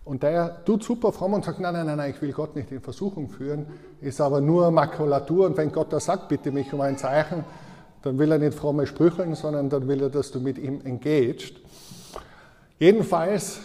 Und 0.04 0.22
der 0.22 0.64
tut 0.64 0.82
super 0.82 1.12
fromm 1.12 1.34
und 1.34 1.44
sagt: 1.44 1.60
Nein, 1.60 1.74
nein, 1.74 1.86
nein, 1.86 1.96
nein, 1.96 2.10
ich 2.10 2.20
will 2.20 2.32
Gott 2.32 2.54
nicht 2.54 2.70
in 2.70 2.80
Versuchung 2.80 3.28
führen, 3.30 3.66
ist 4.00 4.20
aber 4.20 4.40
nur 4.40 4.70
Makulatur. 4.70 5.46
Und 5.46 5.56
wenn 5.56 5.72
Gott 5.72 5.92
da 5.92 6.00
sagt: 6.00 6.28
Bitte 6.28 6.50
mich 6.50 6.72
um 6.72 6.80
ein 6.80 6.98
Zeichen, 6.98 7.44
dann 8.02 8.18
will 8.18 8.32
er 8.32 8.38
nicht 8.38 8.54
fromme 8.54 8.86
Sprücheln, 8.86 9.34
sondern 9.34 9.70
dann 9.70 9.88
will 9.88 10.02
er, 10.02 10.10
dass 10.10 10.30
du 10.30 10.40
mit 10.40 10.58
ihm 10.58 10.80
engaged. 10.84 11.60
Jedenfalls 12.78 13.60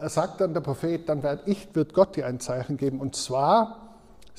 sagt 0.00 0.40
dann 0.40 0.54
der 0.54 0.60
Prophet: 0.60 1.08
Dann 1.08 1.22
wird, 1.22 1.42
ich, 1.46 1.74
wird 1.74 1.92
Gott 1.94 2.16
dir 2.16 2.26
ein 2.26 2.40
Zeichen 2.40 2.76
geben. 2.76 3.00
Und 3.00 3.14
zwar 3.14 3.88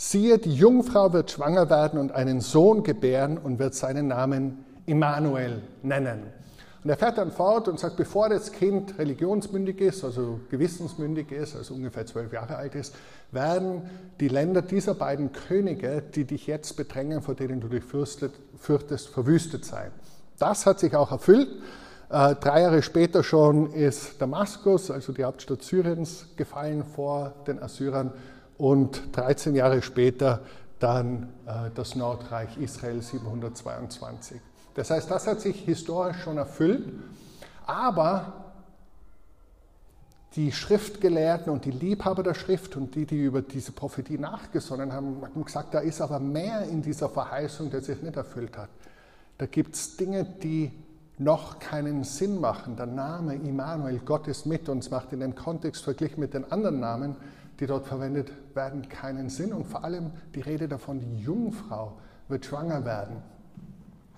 Siehe, 0.01 0.37
die 0.37 0.53
Jungfrau 0.53 1.11
wird 1.11 1.29
schwanger 1.29 1.69
werden 1.69 1.99
und 1.99 2.13
einen 2.13 2.39
Sohn 2.39 2.83
gebären 2.83 3.37
und 3.37 3.59
wird 3.59 3.75
seinen 3.75 4.07
Namen 4.07 4.63
Immanuel 4.85 5.61
nennen. 5.83 6.23
Und 6.83 6.89
er 6.89 6.97
fährt 6.97 7.17
dann 7.17 7.31
fort 7.31 7.67
und 7.67 7.79
sagt, 7.79 7.97
bevor 7.97 8.29
das 8.29 8.53
Kind 8.53 8.97
religionsmündig 8.97 9.81
ist, 9.81 10.03
also 10.05 10.39
gewissensmündig 10.49 11.31
ist, 11.31 11.55
also 11.55 11.73
ungefähr 11.73 12.05
zwölf 12.05 12.31
Jahre 12.31 12.55
alt 12.55 12.75
ist, 12.75 12.95
werden 13.31 13.89
die 14.21 14.29
Länder 14.29 14.61
dieser 14.61 14.93
beiden 14.93 15.33
Könige, 15.33 16.01
die 16.01 16.23
dich 16.23 16.47
jetzt 16.47 16.77
bedrängen, 16.77 17.21
vor 17.21 17.35
denen 17.35 17.59
du 17.59 17.67
dich 17.67 17.83
fürchtest, 17.83 19.09
verwüstet 19.09 19.65
sein. 19.65 19.91
Das 20.37 20.65
hat 20.65 20.79
sich 20.79 20.95
auch 20.95 21.11
erfüllt. 21.11 21.49
Äh, 22.09 22.35
drei 22.35 22.61
Jahre 22.61 22.81
später 22.81 23.23
schon 23.23 23.71
ist 23.73 24.21
Damaskus, 24.21 24.89
also 24.89 25.11
die 25.11 25.25
Hauptstadt 25.25 25.61
Syriens, 25.61 26.27
gefallen 26.37 26.85
vor 26.85 27.33
den 27.45 27.61
Assyrern 27.61 28.13
und 28.57 29.15
13 29.15 29.53
Jahre 29.53 29.81
später 29.81 30.41
dann 30.79 31.29
äh, 31.45 31.69
das 31.75 31.95
Nordreich 31.95 32.57
Israel 32.57 33.01
722. 33.01 34.39
Das 34.73 34.89
heißt, 34.91 35.09
das 35.09 35.27
hat 35.27 35.41
sich 35.41 35.61
historisch 35.61 36.17
schon 36.17 36.37
erfüllt, 36.37 36.83
aber 37.65 38.33
die 40.35 40.51
Schriftgelehrten 40.51 41.51
und 41.51 41.65
die 41.65 41.71
Liebhaber 41.71 42.23
der 42.23 42.35
Schrift 42.35 42.77
und 42.77 42.95
die, 42.95 43.05
die 43.05 43.23
über 43.23 43.41
diese 43.41 43.71
Prophetie 43.71 44.17
nachgesonnen 44.17 44.93
haben, 44.93 45.21
haben 45.23 45.43
gesagt, 45.43 45.73
da 45.73 45.79
ist 45.79 46.01
aber 46.01 46.19
mehr 46.19 46.63
in 46.63 46.81
dieser 46.81 47.09
Verheißung, 47.09 47.71
der 47.71 47.81
sich 47.81 48.01
nicht 48.01 48.15
erfüllt 48.15 48.57
hat. 48.57 48.69
Da 49.37 49.47
gibt 49.47 49.75
es 49.75 49.97
Dinge, 49.97 50.23
die 50.23 50.71
noch 51.17 51.59
keinen 51.59 52.03
Sinn 52.03 52.39
machen. 52.39 52.75
Der 52.77 52.85
Name 52.85 53.35
Immanuel, 53.35 53.99
Gott 53.99 54.27
ist 54.27 54.45
mit 54.45 54.69
uns, 54.69 54.91
macht 54.91 55.11
in 55.11 55.19
dem 55.19 55.35
Kontext 55.35 55.83
verglichen 55.83 56.19
mit 56.19 56.33
den 56.33 56.49
anderen 56.51 56.79
Namen 56.79 57.15
die 57.59 57.67
dort 57.67 57.87
verwendet 57.87 58.31
werden, 58.55 58.87
keinen 58.87 59.29
Sinn. 59.29 59.53
Und 59.53 59.65
vor 59.65 59.83
allem 59.83 60.11
die 60.33 60.41
Rede 60.41 60.67
davon, 60.67 60.99
die 60.99 61.17
Jungfrau 61.17 61.97
wird 62.27 62.45
schwanger 62.45 62.85
werden. 62.85 63.17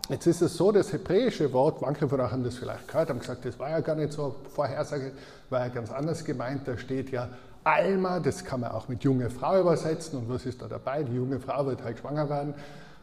Jetzt 0.10 0.28
ist 0.28 0.42
es 0.42 0.58
so, 0.58 0.72
das 0.72 0.92
hebräische 0.92 1.54
Wort, 1.54 1.82
manche 1.82 2.08
von 2.10 2.20
euch 2.20 2.32
haben 2.32 2.44
das 2.44 2.56
vielleicht 2.56 2.88
gehört, 2.88 3.10
haben 3.10 3.20
gesagt, 3.20 3.46
das 3.46 3.58
war 3.60 3.70
ja 3.70 3.80
gar 3.80 3.96
nicht 3.96 4.12
so 4.12 4.36
Vorhersage, 4.54 5.12
war 5.50 5.62
ja 5.62 5.68
ganz 5.70 5.92
anders 5.92 6.26
gemeint. 6.26 6.68
Da 6.68 6.78
steht 6.78 7.12
ja 7.12 7.30
Alma, 7.64 8.20
das 8.20 8.44
kann 8.44 8.62
man 8.62 8.72
auch 8.72 8.88
mit 8.88 9.04
junge 9.04 9.30
Frau 9.30 9.60
übersetzen. 9.60 10.20
Und 10.20 10.30
was 10.30 10.46
ist 10.46 10.62
da 10.62 10.68
dabei? 10.68 11.04
Die 11.04 11.16
junge 11.16 11.40
Frau 11.40 11.66
wird 11.66 11.84
halt 11.84 12.00
schwanger 12.00 12.30
werden. 12.30 12.54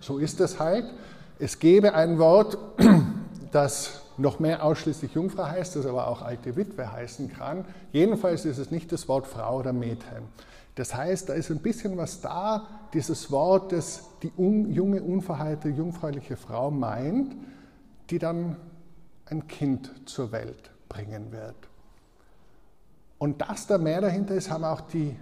So 0.01 0.19
ist 0.19 0.41
es 0.41 0.59
halt. 0.59 0.85
Es 1.39 1.59
gäbe 1.59 1.95
ein 1.95 2.19
Wort, 2.19 2.59
das 3.53 4.03
noch 4.17 4.41
mehr 4.41 4.65
ausschließlich 4.65 5.15
Jungfrau 5.15 5.47
heißt, 5.47 5.77
das 5.77 5.87
aber 5.87 6.09
auch 6.09 6.23
alte 6.23 6.57
Witwe 6.57 6.93
heißen 6.93 7.33
kann. 7.33 7.65
Jedenfalls 7.93 8.45
ist 8.45 8.59
es 8.59 8.71
nicht 8.73 8.91
das 8.91 9.09
Wort 9.09 9.27
Frau 9.27 9.59
oder 9.61 9.73
Mädchen. 9.73 10.25
Das 10.79 10.95
heißt, 10.95 11.29
da 11.29 11.33
ist 11.33 11.51
ein 11.51 11.59
bisschen 11.59 11.97
was 11.97 12.21
da, 12.21 12.69
dieses 12.95 13.33
Wort, 13.33 13.73
das 13.73 14.05
die 14.23 14.31
un, 14.39 14.71
junge, 14.71 15.03
unverheilte, 15.03 15.69
jungfräuliche 15.71 16.37
Frau 16.37 16.71
meint, 16.71 17.35
die 18.11 18.21
dann 18.21 18.57
ein 19.27 19.49
Kind 19.49 19.91
zur 20.09 20.31
Welt 20.31 20.71
bringen 20.89 21.33
wird. 21.33 21.57
Und 23.19 23.41
dass 23.41 23.67
da 23.67 23.77
mehr 23.77 24.01
dahinter 24.01 24.37
ist, 24.37 24.51
haben 24.51 24.63
auch 24.63 24.83
die 24.83 25.17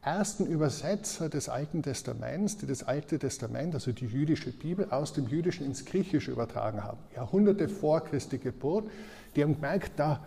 ersten 0.00 0.46
Übersetzer 0.46 1.28
des 1.28 1.48
Alten 1.48 1.82
Testaments, 1.82 2.58
die 2.58 2.66
das 2.66 2.84
Alte 2.84 3.18
Testament, 3.18 3.74
also 3.74 3.90
die 3.90 4.06
jüdische 4.06 4.52
Bibel, 4.52 4.92
aus 4.92 5.12
dem 5.12 5.26
Jüdischen 5.26 5.66
ins 5.66 5.84
Griechische 5.84 6.30
übertragen 6.30 6.84
haben. 6.84 6.98
Jahrhunderte 7.16 7.68
vor 7.68 8.04
Christi 8.04 8.38
Geburt. 8.38 8.88
Die 9.34 9.42
haben 9.42 9.54
gemerkt, 9.54 9.90
da, 9.96 10.20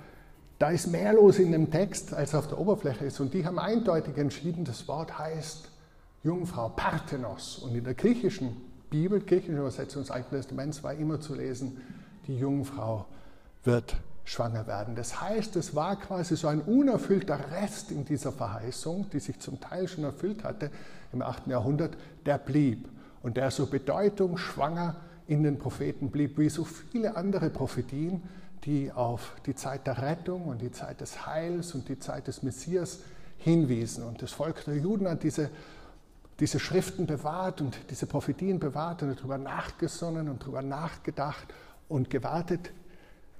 da 0.64 0.70
ist 0.70 0.88
mehr 0.88 1.12
los 1.12 1.40
in 1.40 1.52
dem 1.52 1.70
Text, 1.70 2.14
als 2.14 2.34
auf 2.34 2.48
der 2.48 2.58
Oberfläche 2.58 3.04
ist. 3.04 3.20
Und 3.20 3.34
die 3.34 3.46
haben 3.46 3.60
eindeutig 3.60 4.18
entschieden, 4.18 4.64
das 4.64 4.88
Wort 4.88 5.20
heißt 5.20 5.68
Jungfrau, 6.24 6.70
Parthenos. 6.70 7.58
Und 7.58 7.76
in 7.76 7.84
der 7.84 7.96
griechischen 7.96 8.56
Bibel, 8.90 9.20
griechischen 9.20 9.58
Übersetzung 9.58 10.04
des 10.04 10.12
Alten 10.12 10.34
Testaments 10.34 10.82
war 10.82 10.94
immer 10.94 11.20
zu 11.20 11.36
lesen, 11.36 11.82
die 12.28 12.38
Jungfrau 12.38 13.08
wird 13.66 13.98
schwanger 14.24 14.66
werden. 14.66 14.96
Das 14.96 15.20
heißt, 15.20 15.58
es 15.58 15.76
war 15.76 15.98
quasi 15.98 16.38
so 16.38 16.48
ein 16.48 16.62
unerfüllter 16.62 17.52
Rest 17.52 17.92
in 17.92 18.06
dieser 18.06 18.32
Verheißung, 18.32 19.08
die 19.12 19.20
sich 19.20 19.40
zum 19.40 19.60
Teil 19.60 19.90
schon 19.90 20.06
erfüllt 20.06 20.46
hatte 20.46 20.72
im 21.12 21.24
8. 21.24 21.48
Jahrhundert, 21.48 21.98
der 22.26 22.38
blieb 22.38 22.88
und 23.22 23.36
der 23.36 23.52
so 23.52 23.66
bedeutungsschwanger 23.66 24.96
in 25.28 25.44
den 25.44 25.60
Propheten 25.60 26.10
blieb, 26.10 26.38
wie 26.38 26.48
so 26.48 26.64
viele 26.64 27.18
andere 27.18 27.50
Prophetien, 27.50 28.24
die 28.66 28.92
auf 28.92 29.36
die 29.46 29.56
Zeit 29.56 29.88
der 29.88 30.02
Rettung 30.02 30.46
und 30.46 30.62
die 30.62 30.72
Zeit 30.72 31.02
des 31.02 31.26
Heils 31.26 31.76
und 31.76 31.90
die 31.90 32.00
Zeit 32.00 32.28
des 32.28 32.44
Messias 32.44 33.00
hinwiesen. 33.38 34.04
Und 34.06 34.22
das 34.22 34.32
Volk 34.32 34.64
der 34.66 34.78
Juden 34.78 35.08
hat 35.08 35.24
diese, 35.24 35.50
diese 36.40 36.60
Schriften 36.60 37.06
bewahrt 37.06 37.62
und 37.62 37.78
diese 37.90 38.06
Prophetien 38.06 38.60
bewahrt 38.60 39.04
und 39.04 39.20
darüber 39.20 39.38
nachgesonnen 39.38 40.30
und 40.30 40.44
darüber 40.44 40.62
nachgedacht 40.62 41.54
und 41.90 42.10
gewartet, 42.10 42.72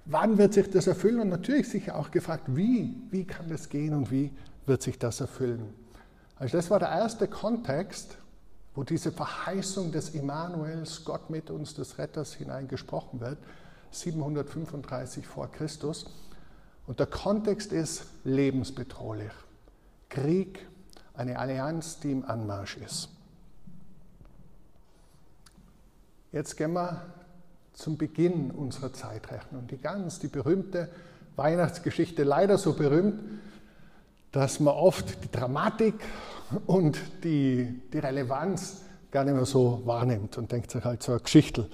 Wann 0.06 0.38
wird 0.38 0.54
sich 0.54 0.70
das 0.70 0.88
erfüllen? 0.88 1.22
Und 1.22 1.30
natürlich 1.30 1.70
sich 1.70 1.92
auch 1.92 2.12
gefragt, 2.12 2.44
wie? 2.48 2.94
Wie 3.10 3.26
kann 3.26 3.48
das 3.50 3.70
gehen 3.70 3.94
und 3.94 4.12
wie 4.12 4.32
wird 4.66 4.82
sich 4.82 5.00
das 5.00 5.22
erfüllen? 5.22 5.74
Also 6.36 6.58
das 6.58 6.70
war 6.70 6.80
der 6.80 6.90
erste 6.90 7.28
Kontext, 7.28 8.18
wo 8.76 8.84
diese 8.84 9.12
Verheißung 9.12 9.92
des 9.92 10.10
Immanuels, 10.10 11.06
Gott 11.06 11.30
mit 11.30 11.50
uns, 11.50 11.74
des 11.76 11.98
Retters 11.98 12.34
hineingesprochen 12.34 13.22
wird, 13.22 13.38
735 13.94 15.26
vor 15.26 15.52
Christus. 15.52 16.06
Und 16.88 17.00
der 17.00 17.08
Kontext 17.08 17.72
ist 17.72 18.06
lebensbedrohlich. 18.24 19.32
Krieg, 20.10 20.68
eine 21.14 21.40
Allianz, 21.40 22.00
die 22.00 22.12
im 22.12 22.26
Anmarsch 22.26 22.78
ist. 22.78 23.10
Jetzt 26.32 26.58
gehen 26.58 26.74
wir 26.74 27.04
zum 27.74 27.98
Beginn 27.98 28.52
unserer 28.52 28.92
Zeitrechnung. 28.94 29.68
Die 29.68 29.78
ganz, 29.78 30.20
die 30.20 30.28
berühmte 30.28 30.90
Weihnachtsgeschichte, 31.36 32.24
leider 32.24 32.58
so 32.58 32.74
berühmt, 32.74 33.20
dass 34.32 34.60
man 34.60 34.74
oft 34.74 35.24
die 35.24 35.32
Dramatik 35.32 35.96
und 36.66 37.00
die, 37.24 37.82
die 37.92 38.00
Relevanz 38.00 38.82
gar 39.12 39.24
nicht 39.24 39.36
mehr 39.36 39.46
so 39.46 39.82
wahrnimmt 39.86 40.38
und 40.38 40.52
denkt 40.52 40.72
sich 40.72 40.84
halt 40.84 41.04
so 41.04 41.12
eine 41.12 41.22
Geschichte. 41.22 41.70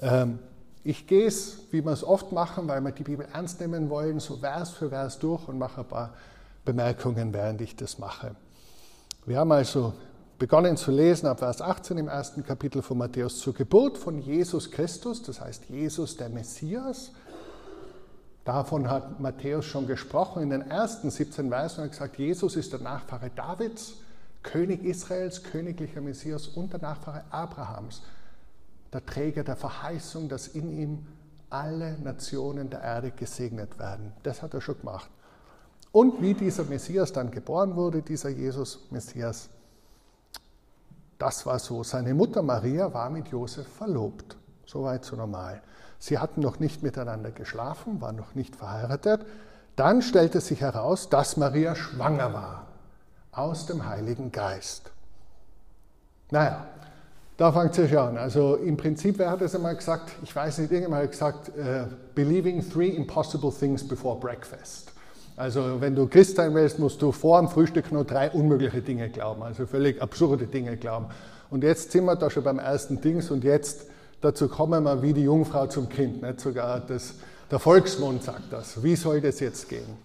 Ähm, 0.00 0.40
ich 0.84 1.06
gehe 1.06 1.26
es, 1.26 1.58
wie 1.70 1.84
wir 1.84 1.92
es 1.92 2.02
oft 2.02 2.32
machen, 2.32 2.66
weil 2.68 2.80
wir 2.80 2.92
die 2.92 3.04
Bibel 3.04 3.26
ernst 3.32 3.60
nehmen 3.60 3.88
wollen, 3.88 4.18
so 4.18 4.36
Vers 4.36 4.70
für 4.70 4.88
Vers 4.88 5.18
durch 5.18 5.46
und 5.48 5.58
mache 5.58 5.82
ein 5.82 5.88
paar 5.88 6.14
Bemerkungen, 6.64 7.32
während 7.32 7.60
ich 7.60 7.76
das 7.76 7.98
mache. 7.98 8.34
Wir 9.26 9.38
haben 9.38 9.52
also 9.52 9.92
begonnen 10.38 10.76
zu 10.76 10.90
lesen 10.90 11.28
ab 11.28 11.38
Vers 11.38 11.62
18 11.62 11.98
im 11.98 12.08
ersten 12.08 12.44
Kapitel 12.44 12.82
von 12.82 12.98
Matthäus 12.98 13.38
zur 13.38 13.54
Geburt 13.54 13.96
von 13.96 14.18
Jesus 14.18 14.70
Christus, 14.72 15.22
das 15.22 15.40
heißt 15.40 15.68
Jesus 15.68 16.16
der 16.16 16.28
Messias. 16.28 17.12
Davon 18.44 18.90
hat 18.90 19.20
Matthäus 19.20 19.64
schon 19.64 19.86
gesprochen 19.86 20.42
in 20.42 20.50
den 20.50 20.62
ersten 20.62 21.10
17 21.10 21.48
Versen 21.50 21.84
und 21.84 21.90
gesagt, 21.90 22.18
Jesus 22.18 22.56
ist 22.56 22.72
der 22.72 22.80
Nachfahre 22.80 23.30
Davids, 23.30 23.94
König 24.42 24.82
Israels, 24.82 25.44
königlicher 25.44 26.00
Messias 26.00 26.48
und 26.48 26.72
der 26.72 26.80
Nachfahre 26.80 27.22
Abrahams, 27.30 28.02
der 28.92 29.04
Träger 29.06 29.44
der 29.44 29.56
Verheißung, 29.56 30.28
dass 30.28 30.48
in 30.48 30.70
ihm 30.70 31.06
alle 31.50 31.98
Nationen 31.98 32.70
der 32.70 32.82
Erde 32.82 33.10
gesegnet 33.10 33.78
werden. 33.78 34.12
Das 34.22 34.42
hat 34.42 34.54
er 34.54 34.60
schon 34.60 34.78
gemacht. 34.78 35.10
Und 35.92 36.22
wie 36.22 36.34
dieser 36.34 36.64
Messias 36.64 37.12
dann 37.12 37.30
geboren 37.30 37.76
wurde, 37.76 38.02
dieser 38.02 38.30
Jesus 38.30 38.86
Messias, 38.90 39.50
das 41.18 41.44
war 41.44 41.58
so. 41.58 41.84
Seine 41.84 42.14
Mutter 42.14 42.42
Maria 42.42 42.92
war 42.92 43.10
mit 43.10 43.28
Josef 43.28 43.68
verlobt. 43.68 44.36
Soweit 44.66 45.04
so 45.04 45.16
normal. 45.16 45.62
Sie 45.98 46.18
hatten 46.18 46.40
noch 46.40 46.58
nicht 46.58 46.82
miteinander 46.82 47.30
geschlafen, 47.30 48.00
waren 48.00 48.16
noch 48.16 48.34
nicht 48.34 48.56
verheiratet. 48.56 49.24
Dann 49.76 50.02
stellte 50.02 50.40
sich 50.40 50.60
heraus, 50.60 51.10
dass 51.10 51.36
Maria 51.36 51.74
schwanger 51.74 52.32
war 52.32 52.66
aus 53.30 53.66
dem 53.66 53.86
Heiligen 53.86 54.32
Geist. 54.32 54.90
Naja, 56.30 56.66
da 57.36 57.50
fängt 57.50 57.76
es 57.78 57.90
ja 57.90 58.08
an. 58.08 58.16
Also 58.18 58.56
im 58.56 58.76
Prinzip, 58.76 59.18
wer 59.18 59.30
hat 59.30 59.40
es 59.40 59.54
einmal 59.54 59.74
gesagt? 59.74 60.12
Ich 60.22 60.34
weiß 60.34 60.58
nicht, 60.58 60.70
irgendjemand 60.70 61.04
hat 61.04 61.10
gesagt, 61.10 61.48
uh, 61.50 61.86
believing 62.14 62.62
three 62.68 62.88
impossible 62.88 63.50
things 63.50 63.86
before 63.86 64.18
breakfast. 64.18 64.92
Also 65.36 65.80
wenn 65.80 65.94
du 65.94 66.06
Christ 66.06 66.36
sein 66.36 66.54
willst, 66.54 66.78
musst 66.78 67.00
du 67.00 67.10
vor 67.10 67.40
dem 67.40 67.48
Frühstück 67.48 67.90
nur 67.90 68.04
drei 68.04 68.30
unmögliche 68.30 68.82
Dinge 68.82 69.08
glauben, 69.08 69.42
also 69.42 69.66
völlig 69.66 70.00
absurde 70.02 70.46
Dinge 70.46 70.76
glauben. 70.76 71.06
Und 71.50 71.64
jetzt 71.64 71.90
sind 71.92 72.04
wir 72.04 72.16
da 72.16 72.30
schon 72.30 72.44
beim 72.44 72.58
ersten 72.58 73.00
Dings 73.00 73.30
und 73.30 73.44
jetzt 73.44 73.86
dazu 74.20 74.48
kommen 74.48 74.84
wir 74.84 75.02
wie 75.02 75.12
die 75.12 75.24
Jungfrau 75.24 75.66
zum 75.66 75.88
Kind. 75.88 76.22
Nicht 76.22 76.40
sogar 76.40 76.80
das, 76.80 77.14
der 77.50 77.58
Volksmund 77.58 78.22
sagt 78.22 78.52
das. 78.52 78.82
Wie 78.82 78.94
soll 78.94 79.20
das 79.20 79.40
jetzt 79.40 79.68
gehen? 79.68 79.98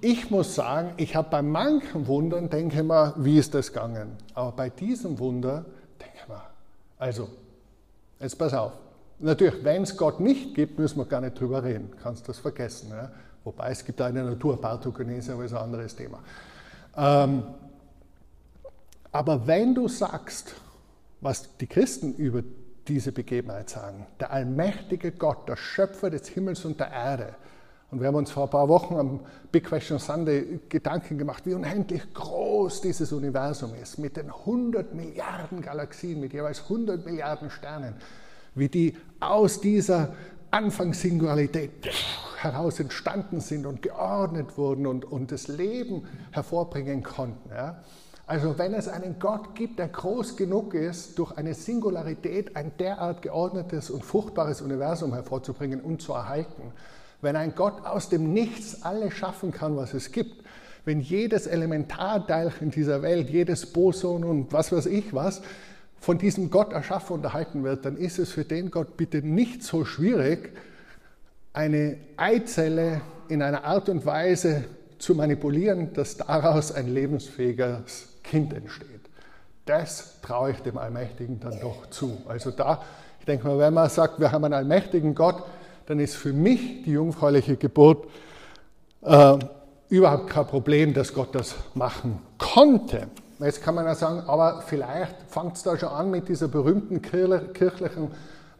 Ich 0.00 0.30
muss 0.30 0.54
sagen, 0.54 0.90
ich 0.96 1.14
habe 1.14 1.28
bei 1.30 1.42
manchen 1.42 2.06
Wundern, 2.06 2.50
denke 2.50 2.76
ich 2.76 2.82
mal, 2.82 3.14
wie 3.16 3.38
ist 3.38 3.54
das 3.54 3.72
gegangen? 3.72 4.12
Aber 4.34 4.52
bei 4.52 4.68
diesem 4.68 5.18
Wunder, 5.18 5.64
denke 5.98 6.28
mal, 6.28 6.42
also, 6.98 7.28
jetzt 8.20 8.38
pass 8.38 8.54
auf. 8.54 8.72
Natürlich, 9.18 9.62
wenn 9.64 9.82
es 9.82 9.96
Gott 9.96 10.20
nicht 10.20 10.54
gibt, 10.54 10.78
müssen 10.78 10.98
wir 10.98 11.04
gar 11.04 11.20
nicht 11.20 11.38
drüber 11.38 11.62
reden. 11.62 11.90
Kannst 12.02 12.28
das 12.28 12.38
vergessen. 12.38 12.90
Ja? 12.90 13.10
Wobei 13.44 13.70
es 13.70 13.84
gibt 13.84 14.00
eine 14.00 14.24
Naturpartogenese, 14.24 15.32
aber 15.32 15.44
ist 15.44 15.52
ein 15.52 15.58
anderes 15.58 15.94
Thema. 15.94 16.20
Ähm, 16.96 17.44
aber 19.12 19.46
wenn 19.46 19.74
du 19.74 19.86
sagst, 19.88 20.54
was 21.20 21.56
die 21.58 21.66
Christen 21.66 22.14
über 22.14 22.42
diese 22.88 23.12
Begebenheit 23.12 23.70
sagen, 23.70 24.06
der 24.20 24.30
allmächtige 24.32 25.12
Gott, 25.12 25.48
der 25.48 25.56
Schöpfer 25.56 26.10
des 26.10 26.28
Himmels 26.28 26.64
und 26.64 26.80
der 26.80 26.90
Erde, 26.90 27.34
und 27.94 28.00
wir 28.00 28.08
haben 28.08 28.16
uns 28.16 28.32
vor 28.32 28.44
ein 28.44 28.50
paar 28.50 28.68
Wochen 28.68 28.96
am 28.96 29.20
Big 29.52 29.66
Question 29.66 30.00
Sunday 30.00 30.58
Gedanken 30.68 31.16
gemacht, 31.16 31.46
wie 31.46 31.54
unendlich 31.54 32.02
groß 32.12 32.80
dieses 32.80 33.12
Universum 33.12 33.72
ist, 33.80 33.98
mit 33.98 34.16
den 34.16 34.30
100 34.30 34.92
Milliarden 34.94 35.62
Galaxien, 35.62 36.18
mit 36.18 36.32
jeweils 36.32 36.64
100 36.64 37.06
Milliarden 37.06 37.50
Sternen, 37.50 37.94
wie 38.56 38.68
die 38.68 38.96
aus 39.20 39.60
dieser 39.60 40.12
Anfangssingularität 40.50 41.70
heraus 42.38 42.80
entstanden 42.80 43.40
sind 43.40 43.64
und 43.64 43.80
geordnet 43.80 44.58
wurden 44.58 44.88
und, 44.88 45.04
und 45.04 45.30
das 45.30 45.46
Leben 45.46 46.08
hervorbringen 46.32 47.04
konnten. 47.04 47.48
Ja. 47.50 47.80
Also 48.26 48.58
wenn 48.58 48.74
es 48.74 48.88
einen 48.88 49.20
Gott 49.20 49.54
gibt, 49.54 49.78
der 49.78 49.86
groß 49.86 50.36
genug 50.36 50.74
ist, 50.74 51.16
durch 51.16 51.30
eine 51.38 51.54
Singularität 51.54 52.56
ein 52.56 52.72
derart 52.76 53.22
geordnetes 53.22 53.88
und 53.88 54.04
fruchtbares 54.04 54.62
Universum 54.62 55.12
hervorzubringen 55.12 55.80
und 55.80 56.02
zu 56.02 56.12
erhalten, 56.12 56.72
wenn 57.24 57.34
ein 57.34 57.54
Gott 57.56 57.84
aus 57.84 58.08
dem 58.08 58.32
Nichts 58.32 58.84
alles 58.84 59.14
schaffen 59.14 59.50
kann, 59.50 59.76
was 59.76 59.92
es 59.94 60.12
gibt, 60.12 60.44
wenn 60.84 61.00
jedes 61.00 61.46
Elementarteilchen 61.46 62.70
dieser 62.70 63.02
Welt, 63.02 63.30
jedes 63.30 63.66
Boson 63.66 64.22
und 64.22 64.52
was 64.52 64.70
weiß 64.70 64.86
ich 64.86 65.12
was, 65.12 65.42
von 65.98 66.18
diesem 66.18 66.50
Gott 66.50 66.72
erschaffen 66.72 67.14
und 67.14 67.24
erhalten 67.24 67.64
wird, 67.64 67.86
dann 67.86 67.96
ist 67.96 68.18
es 68.18 68.30
für 68.30 68.44
den 68.44 68.70
Gott 68.70 68.96
bitte 68.96 69.22
nicht 69.22 69.62
so 69.62 69.84
schwierig, 69.84 70.52
eine 71.54 71.96
Eizelle 72.16 73.00
in 73.28 73.42
einer 73.42 73.64
Art 73.64 73.88
und 73.88 74.04
Weise 74.04 74.64
zu 74.98 75.14
manipulieren, 75.14 75.94
dass 75.94 76.18
daraus 76.18 76.72
ein 76.72 76.92
lebensfähiges 76.92 78.08
Kind 78.22 78.52
entsteht. 78.52 78.88
Das 79.64 80.20
traue 80.20 80.50
ich 80.50 80.58
dem 80.58 80.76
Allmächtigen 80.76 81.40
dann 81.40 81.58
doch 81.60 81.88
zu. 81.88 82.18
Also 82.28 82.50
da, 82.50 82.82
ich 83.20 83.24
denke 83.24 83.46
mal, 83.46 83.58
wenn 83.58 83.72
man 83.72 83.88
sagt, 83.88 84.20
wir 84.20 84.30
haben 84.30 84.44
einen 84.44 84.54
allmächtigen 84.54 85.14
Gott, 85.14 85.42
dann 85.86 86.00
ist 86.00 86.16
für 86.16 86.32
mich 86.32 86.82
die 86.84 86.92
jungfräuliche 86.92 87.56
Geburt 87.56 88.06
äh, 89.02 89.38
überhaupt 89.88 90.28
kein 90.28 90.46
Problem, 90.46 90.94
dass 90.94 91.12
Gott 91.12 91.34
das 91.34 91.54
machen 91.74 92.20
konnte. 92.38 93.08
Jetzt 93.38 93.62
kann 93.62 93.74
man 93.74 93.84
ja 93.84 93.94
sagen, 93.94 94.22
aber 94.26 94.62
vielleicht 94.66 95.16
fängt 95.28 95.56
es 95.56 95.62
da 95.62 95.76
schon 95.76 95.90
an 95.90 96.10
mit 96.10 96.28
dieser 96.28 96.48
berühmten 96.48 97.02
kirchlichen 97.02 98.10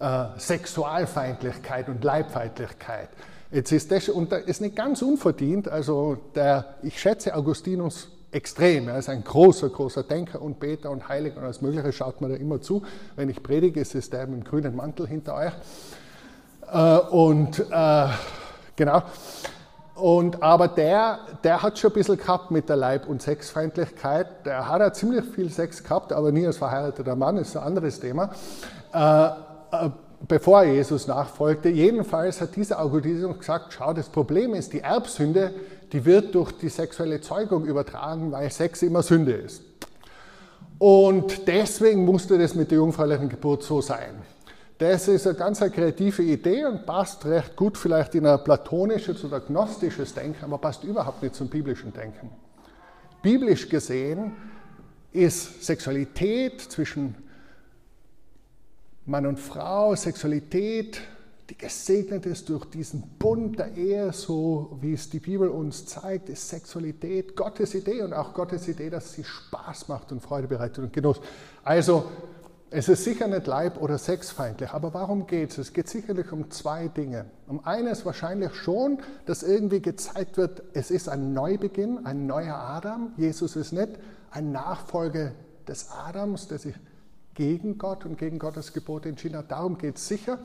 äh, 0.01 0.25
Sexualfeindlichkeit 0.37 1.89
und 1.89 2.03
Leibfeindlichkeit. 2.05 3.09
Jetzt 3.51 3.73
ist 3.73 3.91
das, 3.93 4.09
und 4.09 4.33
das 4.33 4.43
ist 4.43 4.61
nicht 4.61 4.75
ganz 4.75 5.01
unverdient, 5.01 5.69
also 5.69 6.19
der, 6.35 6.75
ich 6.83 7.01
schätze 7.01 7.35
Augustinus 7.35 8.09
extrem. 8.33 8.89
Er 8.89 8.99
ist 8.99 9.09
ein 9.09 9.23
großer, 9.23 9.69
großer 9.69 10.03
Denker 10.03 10.43
und 10.43 10.59
Beter 10.59 10.91
und 10.91 11.09
Heiliger 11.09 11.37
und 11.39 11.45
alles 11.45 11.63
Mögliche, 11.63 11.93
schaut 11.93 12.21
mir 12.21 12.29
da 12.29 12.35
immer 12.35 12.61
zu. 12.61 12.83
Wenn 13.15 13.29
ich 13.29 13.43
predige, 13.43 13.81
ist 13.81 13.95
es 13.95 14.11
der 14.11 14.27
mit 14.27 14.41
dem 14.41 14.45
grünen 14.45 14.75
Mantel 14.75 15.07
hinter 15.07 15.37
euch. 15.37 15.53
Äh, 16.75 16.99
und 16.99 17.61
äh, 17.71 18.07
genau. 18.75 19.03
Und, 19.95 20.43
aber 20.43 20.67
der, 20.67 21.21
der 21.45 21.63
hat 21.63 21.79
schon 21.79 21.93
ein 21.93 21.95
bisschen 21.95 22.17
gehabt 22.19 22.51
mit 22.51 22.69
der 22.69 22.75
Leib- 22.75 23.07
und 23.07 23.23
Sexfeindlichkeit. 23.23 24.45
Der 24.45 24.69
hat 24.69 24.81
ja 24.81 24.93
ziemlich 24.93 25.25
viel 25.25 25.51
Sex 25.51 25.85
gehabt, 25.85 26.13
aber 26.13 26.33
nie 26.33 26.45
als 26.47 26.57
verheirateter 26.57 27.15
Mann, 27.15 27.37
ist 27.37 27.57
ein 27.57 27.63
anderes 27.63 28.01
Thema. 28.01 28.31
Äh, 28.93 29.27
äh, 29.27 29.91
bevor 30.27 30.65
Jesus 30.65 31.07
nachfolgte. 31.07 31.69
Jedenfalls 31.69 32.41
hat 32.41 32.57
dieser 32.57 32.81
Augustinus 32.81 33.39
gesagt, 33.39 33.73
schau, 33.73 33.93
das 33.93 34.09
Problem 34.09 34.55
ist, 34.55 34.73
die 34.73 34.81
Erbsünde, 34.81 35.55
die 35.93 36.05
wird 36.05 36.35
durch 36.35 36.51
die 36.53 36.71
sexuelle 36.71 37.21
Zeugung 37.21 37.65
übertragen, 37.67 38.33
weil 38.33 38.51
Sex 38.51 38.83
immer 38.83 39.03
Sünde 39.03 39.33
ist. 39.33 39.63
Und 40.79 41.47
deswegen 41.47 42.05
musste 42.05 42.37
das 42.37 42.57
mit 42.57 42.73
der 42.73 42.79
jungfräulichen 42.79 43.29
Geburt 43.29 43.63
so 43.63 43.81
sein. 43.81 44.23
Das 44.85 45.09
ist 45.09 45.27
eine 45.27 45.35
ganz 45.35 45.61
kreative 45.61 46.23
Idee 46.23 46.66
und 46.66 46.85
passt 46.85 47.25
recht 47.25 47.57
gut 47.57 47.79
vielleicht 47.79 48.14
in 48.16 48.27
ein 48.27 48.44
platonisches 48.44 49.25
oder 49.25 49.40
gnostisches 49.40 50.12
Denken, 50.12 50.44
aber 50.44 50.59
passt 50.59 50.85
überhaupt 50.85 51.23
nicht 51.23 51.35
zum 51.35 51.49
biblischen 51.49 51.90
Denken. 51.90 52.29
Biblisch 53.23 53.66
gesehen 53.66 54.33
ist 55.11 55.64
Sexualität 55.64 56.61
zwischen 56.61 57.14
Mann 59.07 59.25
und 59.25 59.40
Frau, 59.40 59.94
Sexualität, 59.94 61.01
die 61.49 61.57
gesegnet 61.57 62.27
ist 62.27 62.51
durch 62.51 62.66
diesen 62.66 63.05
Bund 63.18 63.59
der 63.59 63.75
Ehe, 63.79 64.12
so 64.12 64.77
wie 64.83 64.92
es 64.92 65.09
die 65.09 65.20
Bibel 65.20 65.49
uns 65.49 65.87
zeigt, 65.87 66.29
ist 66.29 66.47
Sexualität 66.47 67.35
Gottes 67.35 67.75
Idee 67.75 68.03
und 68.03 68.12
auch 68.12 68.35
Gottes 68.35 68.68
Idee, 68.68 68.90
dass 68.90 69.14
sie 69.14 69.25
Spaß 69.25 69.88
macht 69.88 70.12
und 70.12 70.20
Freude 70.20 70.47
bereitet 70.47 70.85
und 70.85 70.92
Genuss. 70.92 71.23
Also 71.62 72.05
es 72.75 72.89
ist 72.89 73.05
sicher 73.05 73.29
nicht 73.29 73.47
leib- 73.47 73.81
oder 73.81 73.99
sexfeindlich, 73.99 74.71
aber 74.71 74.93
warum 74.95 75.29
geht 75.29 75.53
es? 75.53 75.59
Es 75.59 75.73
geht 75.73 75.89
sicherlich 75.89 76.33
um 76.33 76.51
zwei 76.51 76.89
Dinge. 76.89 77.27
Um 77.47 77.65
eines 77.65 78.05
wahrscheinlich 78.05 78.53
schon, 78.57 78.99
dass 79.27 79.45
irgendwie 79.45 79.81
gezeigt 79.81 80.37
wird, 80.37 80.65
es 80.73 80.91
ist 80.91 81.09
ein 81.09 81.33
Neubeginn, 81.33 82.05
ein 82.05 82.27
neuer 82.27 82.57
Adam. 82.57 83.13
Jesus 83.17 83.55
ist 83.55 83.73
nicht 83.73 83.91
ein 84.33 84.51
Nachfolger 84.51 85.33
des 85.69 85.93
Adams, 85.93 86.49
der 86.49 86.59
sich 86.59 86.75
gegen 87.35 87.79
Gott 87.79 88.05
und 88.05 88.19
gegen 88.19 88.41
Gottes 88.41 88.73
Gebote 88.73 89.09
entschieden 89.09 89.37
hat. 89.37 89.53
Darum 89.53 89.79
geht 89.79 89.97
es 89.97 90.09
sicher. 90.09 90.41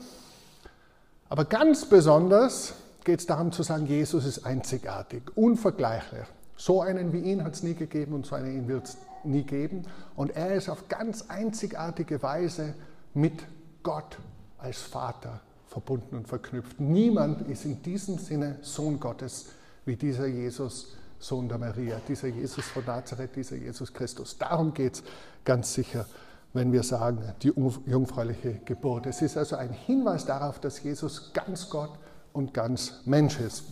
Aber 1.30 1.46
ganz 1.46 1.86
besonders 1.86 2.76
geht 3.06 3.22
es 3.22 3.26
darum 3.26 3.52
zu 3.52 3.63
sagen, 3.63 3.88
Jesus 3.88 4.26
ist 4.28 4.46
einzigartig, 4.46 5.24
unvergleichlich. 5.36 6.28
So 6.58 6.82
einen 6.82 7.12
wie 7.12 7.22
ihn 7.22 7.44
hat 7.44 7.56
es 7.56 7.63
nie 7.63 7.74
gegeben 7.74 8.13
und 8.13 8.28
so 8.28 8.36
einen 8.36 8.68
wird 8.68 8.86
es 8.86 8.98
nie 9.25 9.43
geben. 9.43 9.84
Und 10.15 10.36
er 10.36 10.53
ist 10.53 10.69
auf 10.69 10.88
ganz 10.88 11.25
einzigartige 11.29 12.21
Weise 12.21 12.73
mit 13.13 13.43
Gott 13.84 14.17
als 14.58 14.82
Vater 14.82 15.41
verbunden 15.67 16.15
und 16.15 16.27
verknüpft. 16.27 16.79
Niemand 16.79 17.47
ist 17.47 17.65
in 17.65 17.82
diesem 17.82 18.17
Sinne 18.17 18.58
Sohn 18.62 18.99
Gottes 18.99 19.47
wie 19.86 19.95
dieser 19.95 20.27
Jesus, 20.27 20.95
Sohn 21.19 21.47
der 21.47 21.58
Maria, 21.58 21.99
dieser 22.08 22.27
Jesus 22.27 22.65
von 22.65 22.86
Nazareth, 22.86 23.36
dieser 23.36 23.55
Jesus 23.55 23.93
Christus. 23.93 24.38
Darum 24.38 24.73
geht 24.73 24.95
es 24.95 25.03
ganz 25.43 25.73
sicher 25.73 26.05
wenn 26.53 26.71
wir 26.71 26.84
sagen, 26.84 27.21
die 27.43 27.53
jungfräuliche 27.86 28.62
Geburt. 28.65 29.05
Es 29.05 29.21
ist 29.21 29.38
also 29.38 29.55
ein 29.55 29.71
Hinweis 29.71 30.25
darauf, 30.25 30.60
dass 30.60 30.82
Jesus 30.82 31.32
ganz 31.34 31.69
Gott 31.69 31.91
und 32.34 32.53
ganz 32.53 33.01
Mensch 33.05 33.39
ist. 33.39 33.63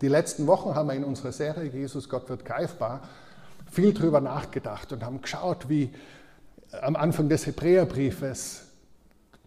Die 0.00 0.08
letzten 0.08 0.46
Wochen 0.46 0.74
haben 0.74 0.88
wir 0.88 0.94
in 0.94 1.04
unserer 1.04 1.32
Serie 1.32 1.70
Jesus 1.70 2.08
Gott 2.08 2.28
wird 2.28 2.44
greifbar 2.44 3.02
viel 3.70 3.92
darüber 3.92 4.20
nachgedacht 4.20 4.92
und 4.92 5.04
haben 5.04 5.20
geschaut, 5.20 5.68
wie 5.68 5.90
am 6.82 6.96
Anfang 6.96 7.28
des 7.28 7.46
Hebräerbriefes, 7.46 8.62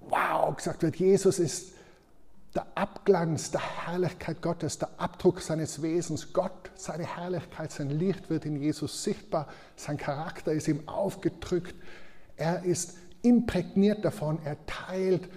wow, 0.01 0.55
gesagt 0.55 0.83
wird, 0.83 0.95
Jesus 0.95 1.39
ist 1.39 1.73
der 2.55 2.65
Abglanz 2.75 3.51
der 3.51 3.61
Herrlichkeit 3.87 4.41
Gottes, 4.41 4.77
der 4.77 4.89
Abdruck 4.97 5.41
seines 5.41 5.81
Wesens. 5.81 6.33
Gott, 6.33 6.71
seine 6.75 7.05
Herrlichkeit, 7.05 7.71
sein 7.71 7.89
Licht 7.89 8.29
wird 8.29 8.45
in 8.45 8.61
Jesus 8.61 9.03
sichtbar, 9.03 9.47
sein 9.75 9.97
Charakter 9.97 10.51
ist 10.51 10.67
ihm 10.67 10.87
aufgedrückt, 10.87 11.75
er 12.37 12.63
ist 12.63 12.95
imprägniert 13.23 14.05
davon, 14.05 14.39
er 14.43 14.57
teilt 14.65 15.29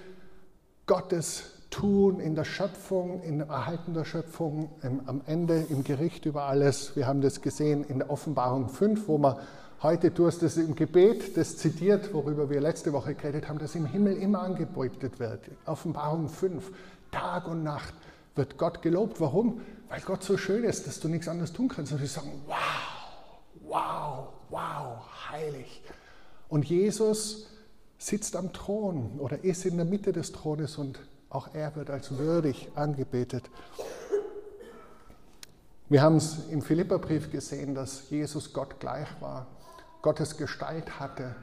Gottes 0.87 1.56
Tun 1.77 2.21
in 2.21 2.35
der 2.35 2.45
Schöpfung, 2.45 3.21
dem 3.21 3.41
Erhalten 3.43 3.93
der 3.93 4.07
Schöpfung, 4.07 4.71
am 4.81 5.21
Ende 5.27 5.67
im 5.69 5.85
Gericht 5.85 6.25
über 6.25 6.45
alles. 6.45 6.97
Wir 6.97 7.07
haben 7.07 7.21
das 7.21 7.43
gesehen 7.43 7.85
in 7.85 7.99
der 7.99 8.09
Offenbarung 8.09 8.71
5, 8.71 9.07
wo 9.09 9.19
man 9.19 9.37
heute, 9.83 10.11
du 10.11 10.27
hast 10.27 10.43
es 10.43 10.57
im 10.57 10.75
Gebet, 10.75 11.37
das 11.37 11.59
zitiert, 11.59 12.15
worüber 12.15 12.49
wir 12.49 12.62
letzte 12.62 12.95
Woche 12.95 13.15
geredet 13.15 13.51
haben, 13.51 13.59
dass 13.59 13.75
im 13.75 13.85
Himmel 13.85 14.17
immer 14.17 14.41
angebetet 14.41 15.21
wird. 15.21 15.51
Offenbarung 15.67 16.31
5, 16.31 16.73
Tag 17.11 17.47
und 17.47 17.62
Nacht 17.62 17.93
wird 18.37 18.57
Gott 18.57 18.81
gelobt. 18.81 19.21
Warum? 19.21 19.61
Weil 19.91 20.01
Gott 20.01 20.23
so 20.23 20.39
schön 20.39 20.65
ist, 20.65 20.87
dass 20.87 20.99
du 20.99 21.09
nichts 21.09 21.29
anderes 21.29 21.53
tun 21.53 21.69
kannst. 21.69 21.93
Und 21.93 22.01
wir 22.01 22.09
sagen, 22.09 22.33
wow, 22.47 22.57
wow, 23.69 24.29
wow, 24.49 25.31
heilig. 25.31 25.83
Und 26.49 26.65
Jesus 26.65 27.49
sitzt 27.99 28.35
am 28.35 28.55
Thron 28.55 29.19
oder 29.19 29.45
ist 29.45 29.67
in 29.67 29.77
der 29.77 29.85
Mitte 29.85 30.15
des 30.15 30.33
Thrones 30.33 30.79
und 30.79 30.99
auch 31.31 31.55
er 31.55 31.75
wird 31.77 31.91
als 31.91 32.19
würdig 32.19 32.71
angebetet. 32.75 33.51
Wir 35.89 36.03
haben 36.03 36.17
es 36.17 36.49
im 36.51 36.62
Philipperbrief 36.62 37.31
gesehen, 37.31 37.75
dass 37.75 38.11
Jesus 38.11 38.53
Gott 38.53 38.81
gleich 38.81 39.09
war, 39.21 39.47
Gottes 40.03 40.37
Gestalt 40.37 40.99
hatte 40.99 41.37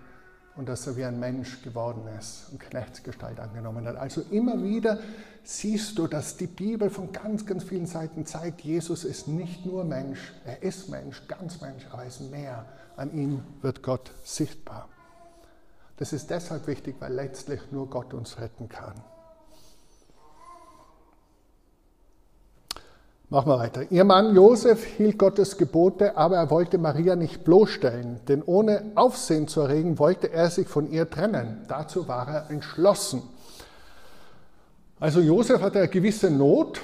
und 0.56 0.68
dass 0.68 0.86
er 0.86 0.98
wie 0.98 1.06
ein 1.06 1.20
Mensch 1.20 1.62
geworden 1.62 2.04
ist 2.20 2.50
und 2.52 2.60
Knechtsgestalt 2.60 3.40
angenommen 3.40 3.88
hat. 3.88 3.96
Also 3.96 4.22
immer 4.32 4.62
wieder 4.62 5.00
siehst 5.44 5.98
du, 5.98 6.08
dass 6.08 6.38
die 6.38 6.48
Bibel 6.48 6.90
von 6.90 7.12
ganz, 7.12 7.46
ganz 7.46 7.64
vielen 7.64 7.86
Seiten 7.86 8.26
zeigt, 8.26 8.62
Jesus 8.62 9.04
ist 9.04 9.28
nicht 9.28 9.66
nur 9.66 9.84
Mensch, 9.84 10.34
er 10.46 10.62
ist 10.62 10.90
Mensch, 10.90 11.28
ganz 11.28 11.62
Mensch, 11.62 11.86
aber 11.92 12.04
er 12.04 12.08
ist 12.08 12.22
mehr. 12.32 12.66
An 12.96 13.14
ihm 13.14 13.44
wird 13.62 13.82
Gott 13.82 14.12
sichtbar. 14.24 14.88
Das 15.98 16.14
ist 16.14 16.30
deshalb 16.30 16.68
wichtig, 16.68 16.96
weil 17.00 17.14
letztlich 17.14 17.72
nur 17.72 17.90
Gott 17.90 18.14
uns 18.14 18.40
retten 18.40 18.70
kann. 18.70 18.94
Machen 23.34 23.50
wir 23.50 23.58
weiter. 23.58 23.92
Ihr 23.92 24.04
Mann 24.04 24.36
Josef 24.36 24.86
hielt 24.86 25.18
Gottes 25.18 25.58
Gebote, 25.58 26.16
aber 26.18 26.36
er 26.36 26.52
wollte 26.52 26.78
Maria 26.78 27.16
nicht 27.16 27.44
bloßstellen, 27.44 28.20
denn 28.28 28.44
ohne 28.46 28.92
Aufsehen 28.94 29.48
zu 29.48 29.62
erregen, 29.62 29.98
wollte 29.98 30.32
er 30.32 30.52
sich 30.52 30.68
von 30.68 30.92
ihr 30.92 31.10
trennen. 31.10 31.66
Dazu 31.68 32.08
war 32.08 32.28
er 32.28 32.52
entschlossen. 32.52 33.24
Also 35.00 35.20
Josef 35.20 35.64
hatte 35.64 35.80
eine 35.80 35.88
gewisse 35.88 36.30
Not. 36.30 36.80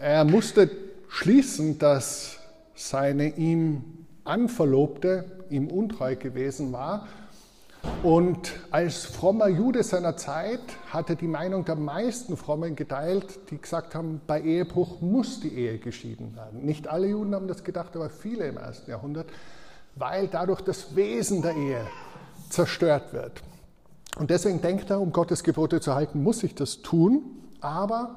Er 0.00 0.24
musste 0.24 0.70
schließen, 1.08 1.78
dass 1.78 2.38
seine 2.74 3.36
ihm 3.36 4.06
Anverlobte 4.24 5.26
ihm 5.50 5.68
untreu 5.68 6.16
gewesen 6.16 6.72
war 6.72 7.06
und 8.02 8.52
als 8.70 9.04
frommer 9.04 9.48
Jude 9.48 9.82
seiner 9.82 10.16
Zeit 10.16 10.60
hat 10.90 11.10
er 11.10 11.16
die 11.16 11.28
Meinung 11.28 11.64
der 11.64 11.76
meisten 11.76 12.36
Frommen 12.36 12.74
geteilt, 12.74 13.50
die 13.50 13.60
gesagt 13.60 13.94
haben, 13.94 14.20
bei 14.26 14.40
Ehebruch 14.40 15.00
muss 15.00 15.40
die 15.40 15.54
Ehe 15.54 15.78
geschieden 15.78 16.34
werden. 16.34 16.64
Nicht 16.64 16.88
alle 16.88 17.06
Juden 17.06 17.34
haben 17.34 17.46
das 17.46 17.62
gedacht, 17.62 17.94
aber 17.94 18.10
viele 18.10 18.46
im 18.46 18.56
ersten 18.56 18.90
Jahrhundert, 18.90 19.30
weil 19.94 20.26
dadurch 20.28 20.60
das 20.62 20.96
Wesen 20.96 21.42
der 21.42 21.54
Ehe 21.54 21.86
zerstört 22.50 23.12
wird. 23.12 23.42
Und 24.18 24.30
deswegen 24.30 24.60
denkt 24.60 24.90
er, 24.90 25.00
um 25.00 25.12
Gottes 25.12 25.44
Gebote 25.44 25.80
zu 25.80 25.94
halten, 25.94 26.22
muss 26.22 26.42
ich 26.42 26.54
das 26.54 26.82
tun, 26.82 27.22
aber 27.60 28.16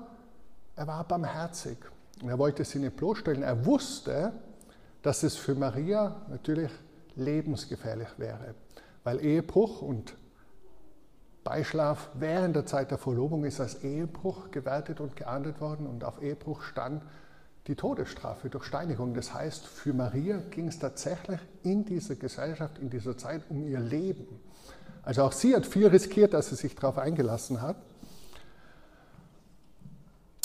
er 0.75 0.88
war 0.88 1.04
barmherzig. 1.04 1.78
Und 2.21 2.30
er 2.30 2.39
wollte 2.39 2.63
sie 2.65 2.80
nicht 2.80 2.97
bloßstellen. 2.97 3.43
Er 3.43 3.65
wusste, 3.65 4.34
dass 5.01 5.23
es 5.23 5.36
für 5.36 5.54
Maria 5.54 6.21
natürlich 6.30 6.71
lebensgefährlich 7.15 8.10
wäre 8.17 8.56
weil 9.06 9.24
Ehebruch 9.24 9.82
und 9.82 10.18
Beischlaf 11.46 12.10
während 12.15 12.56
der 12.56 12.65
Zeit 12.65 12.89
der 12.89 12.98
Verlobung 12.98 13.46
ist 13.46 13.62
als 13.62 13.84
Ehebruch 13.84 14.50
gewertet 14.50 15.00
und 15.00 15.15
geahndet 15.15 15.62
worden 15.62 15.86
und 15.86 16.04
auf 16.04 16.22
Ehebruch 16.22 16.63
stand 16.63 17.04
die 17.68 17.76
Todesstrafe 17.76 18.50
durch 18.50 18.65
Steinigung. 18.65 19.13
Das 19.13 19.34
heißt, 19.34 19.65
für 19.65 19.94
Maria 19.94 20.39
ging 20.50 20.68
es 20.68 20.80
tatsächlich 20.80 21.39
in 21.63 21.86
dieser 21.86 22.15
Gesellschaft, 22.15 22.80
in 22.80 22.89
dieser 22.89 23.15
Zeit 23.15 23.44
um 23.50 23.63
ihr 23.63 23.80
Leben. 23.80 24.28
Also 25.04 25.24
auch 25.24 25.32
sie 25.32 25.56
hat 25.56 25.68
viel 25.68 25.88
riskiert, 25.88 26.34
dass 26.34 26.50
sie 26.50 26.56
sich 26.56 26.76
darauf 26.76 26.98
eingelassen 26.98 27.62
hat. 27.62 27.78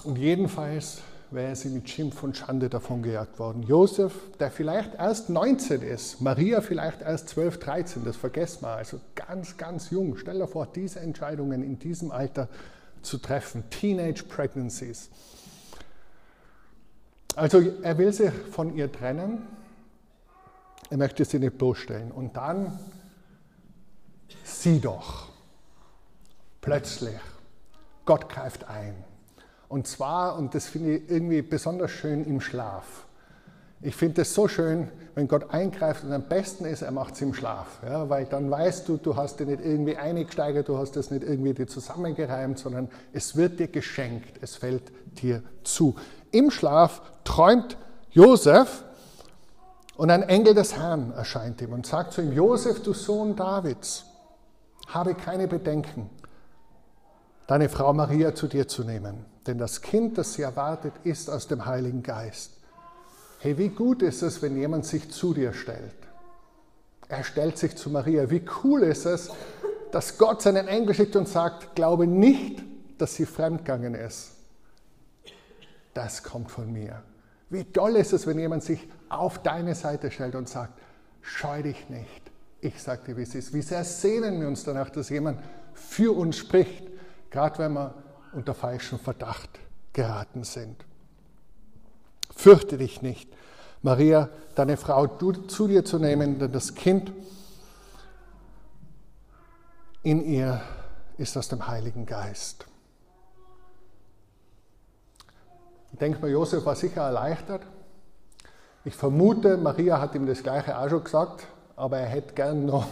Und 0.05 0.19
jedenfalls 0.19 1.01
wäre 1.33 1.55
sie 1.55 1.69
mit 1.69 1.89
Schimpf 1.89 2.23
und 2.23 2.37
Schande 2.37 2.69
davongejagt 2.69 3.39
worden. 3.39 3.63
Josef, 3.63 4.13
der 4.39 4.51
vielleicht 4.51 4.95
erst 4.95 5.31
19 5.31 5.83
ist, 5.83 6.21
Maria 6.21 6.61
vielleicht 6.61 7.03
erst 7.03 7.29
12, 7.31 7.59
13, 7.59 8.05
das 8.05 8.17
vergessen 8.17 8.63
wir, 8.63 8.71
also 8.71 9.01
ganz, 9.15 9.57
ganz 9.57 9.91
jung. 9.91 10.17
Stell 10.17 10.39
dir 10.39 10.49
vor, 10.49 10.67
diese 10.67 11.01
Entscheidungen 11.01 11.63
in 11.63 11.79
diesem 11.79 12.11
Alter 12.11 12.49
zu 13.03 13.19
treffen, 13.19 13.65
Teenage 13.71 14.25
Pregnancies. 14.25 15.11
Also 17.37 17.61
er 17.83 17.97
will 17.99 18.13
sich 18.13 18.33
von 18.33 18.75
ihr 18.77 18.91
trennen, 18.91 19.47
er 20.91 20.97
möchte 20.97 21.25
sie 21.25 21.39
nicht 21.39 21.59
bloßstellen. 21.59 22.11
Und 22.11 22.37
dann, 22.37 22.79
sieh 24.43 24.81
doch, 24.81 25.29
plötzlich, 26.61 27.19
Gott 28.05 28.29
greift 28.29 28.65
ein. 28.65 29.05
Und 29.71 29.87
zwar, 29.87 30.37
und 30.37 30.53
das 30.57 30.67
finde 30.67 30.97
ich 30.97 31.09
irgendwie 31.09 31.43
besonders 31.43 31.93
schön, 31.93 32.25
im 32.25 32.41
Schlaf. 32.41 33.07
Ich 33.81 33.95
finde 33.95 34.23
es 34.23 34.35
so 34.35 34.49
schön, 34.49 34.89
wenn 35.15 35.29
Gott 35.29 35.55
eingreift 35.55 36.03
und 36.03 36.13
am 36.13 36.25
besten 36.25 36.65
ist, 36.65 36.83
er 36.83 36.91
macht 36.91 37.15
es 37.15 37.23
im 37.23 37.33
Schlaf. 37.33 37.79
Ja, 37.87 38.11
weil 38.11 38.25
dann 38.25 38.51
weißt 38.51 38.89
du, 38.89 38.97
du 38.97 39.15
hast 39.15 39.39
dir 39.39 39.47
nicht 39.47 39.65
irgendwie 39.65 39.97
eingesteigert, 39.97 40.69
du 40.69 40.77
hast 40.77 40.97
das 40.97 41.13
nicht 41.13 41.23
irgendwie 41.23 41.55
dir 41.55 41.69
zusammengereimt, 41.69 42.59
sondern 42.59 42.89
es 43.13 43.37
wird 43.37 43.61
dir 43.61 43.69
geschenkt, 43.69 44.39
es 44.43 44.57
fällt 44.57 44.91
dir 45.23 45.45
zu. 45.63 45.95
Im 46.33 46.51
Schlaf 46.51 47.01
träumt 47.23 47.77
Josef 48.11 48.83
und 49.97 50.11
ein 50.11 50.25
Engel 50.25 50.55
des 50.55 50.77
Herrn 50.77 51.13
erscheint 51.13 51.63
ihm 51.63 51.73
und 51.75 51.87
sagt 51.87 52.13
zu 52.13 52.23
ihm, 52.23 52.33
Josef, 52.33 52.83
du 52.83 52.93
Sohn 52.93 53.37
Davids, 53.37 54.05
habe 54.89 55.15
keine 55.15 55.47
Bedenken, 55.47 56.11
deine 57.47 57.69
Frau 57.69 57.93
Maria 57.93 58.35
zu 58.35 58.49
dir 58.49 58.67
zu 58.67 58.83
nehmen 58.83 59.30
denn 59.47 59.59
das 59.59 59.81
Kind, 59.81 60.19
das 60.19 60.35
sie 60.35 60.43
erwartet, 60.43 60.93
ist 61.05 61.31
aus 61.31 61.47
dem 61.47 61.67
Heiligen 61.67 62.03
Geist. 62.03 62.53
Hey, 63.39 63.57
wie 63.57 63.69
gut 63.69 64.03
ist 64.03 64.23
es, 64.23 64.43
wenn 64.43 64.57
jemand 64.57 64.85
sich 64.85 65.11
zu 65.11 65.33
dir 65.33 65.53
stellt? 65.53 65.95
Er 67.09 67.25
stellt 67.25 67.59
sich 67.59 67.77
zu 67.77 67.91
Maria. 67.91 68.31
Wie 68.31 68.45
cool 68.63 68.83
ist 68.83 69.07
es, 69.07 69.31
dass 69.91 70.19
Gott 70.19 70.43
seinen 70.43 70.69
Engel 70.69 70.95
schickt 70.95 71.17
und 71.17 71.29
sagt, 71.29 71.75
glaube 71.75 72.07
nicht, 72.07 72.63
dass 72.99 73.15
sie 73.15 73.27
fremdgegangen 73.27 73.95
ist. 73.95 74.33
Das 75.95 76.23
kommt 76.23 76.51
von 76.51 76.73
mir. 76.73 77.03
Wie 77.49 77.65
toll 77.65 77.97
ist 77.97 78.13
es, 78.13 78.27
wenn 78.27 78.39
jemand 78.39 78.63
sich 78.63 78.87
auf 79.09 79.43
deine 79.43 79.75
Seite 79.75 80.11
stellt 80.11 80.37
und 80.37 80.49
sagt, 80.49 80.79
scheu 81.21 81.63
dich 81.63 81.89
nicht. 81.89 82.31
Ich 82.61 82.81
sage 82.81 83.03
dir, 83.07 83.17
wie 83.17 83.23
es 83.23 83.35
ist. 83.35 83.53
Wie 83.53 83.63
sehr 83.63 83.85
sehnen 83.85 84.41
wir 84.41 84.47
uns 84.47 84.63
danach, 84.63 84.91
dass 84.91 85.09
jemand 85.09 85.41
für 85.75 86.15
uns 86.17 86.37
spricht, 86.37 86.85
gerade 87.31 87.59
wenn 87.59 87.73
wir 87.73 87.95
unter 88.33 88.55
falschen 88.55 88.99
Verdacht 88.99 89.51
geraten 89.93 90.45
sind. 90.45 90.85
Fürchte 92.35 92.79
dich 92.79 93.03
nicht, 93.03 93.29
Maria, 93.83 94.29
deine 94.55 94.77
Frau 94.77 95.07
zu 95.07 95.69
dir 95.69 95.85
zu 95.85 95.99
nehmen, 95.99 96.39
denn 96.39 96.53
das 96.53 96.75
Kind 96.75 97.13
in 100.03 100.25
ihr 100.25 100.61
ist 101.19 101.37
aus 101.37 101.49
dem 101.49 101.67
Heiligen 101.67 102.07
Geist. 102.07 102.67
Ich 105.93 105.99
denke 105.99 106.21
mal, 106.21 106.31
Josef 106.31 106.65
war 106.65 106.77
sicher 106.77 107.03
erleichtert. 107.03 107.63
Ich 108.85 108.95
vermute, 108.95 109.59
Maria 109.59 110.01
hat 110.01 110.15
ihm 110.15 110.27
das 110.27 110.43
Gleiche 110.43 110.79
auch 110.79 110.89
schon 110.89 111.05
gesagt, 111.05 111.47
aber 111.77 111.99
er 111.99 112.07
hätte 112.07 112.35
gern 112.35 112.65
noch 112.65 112.87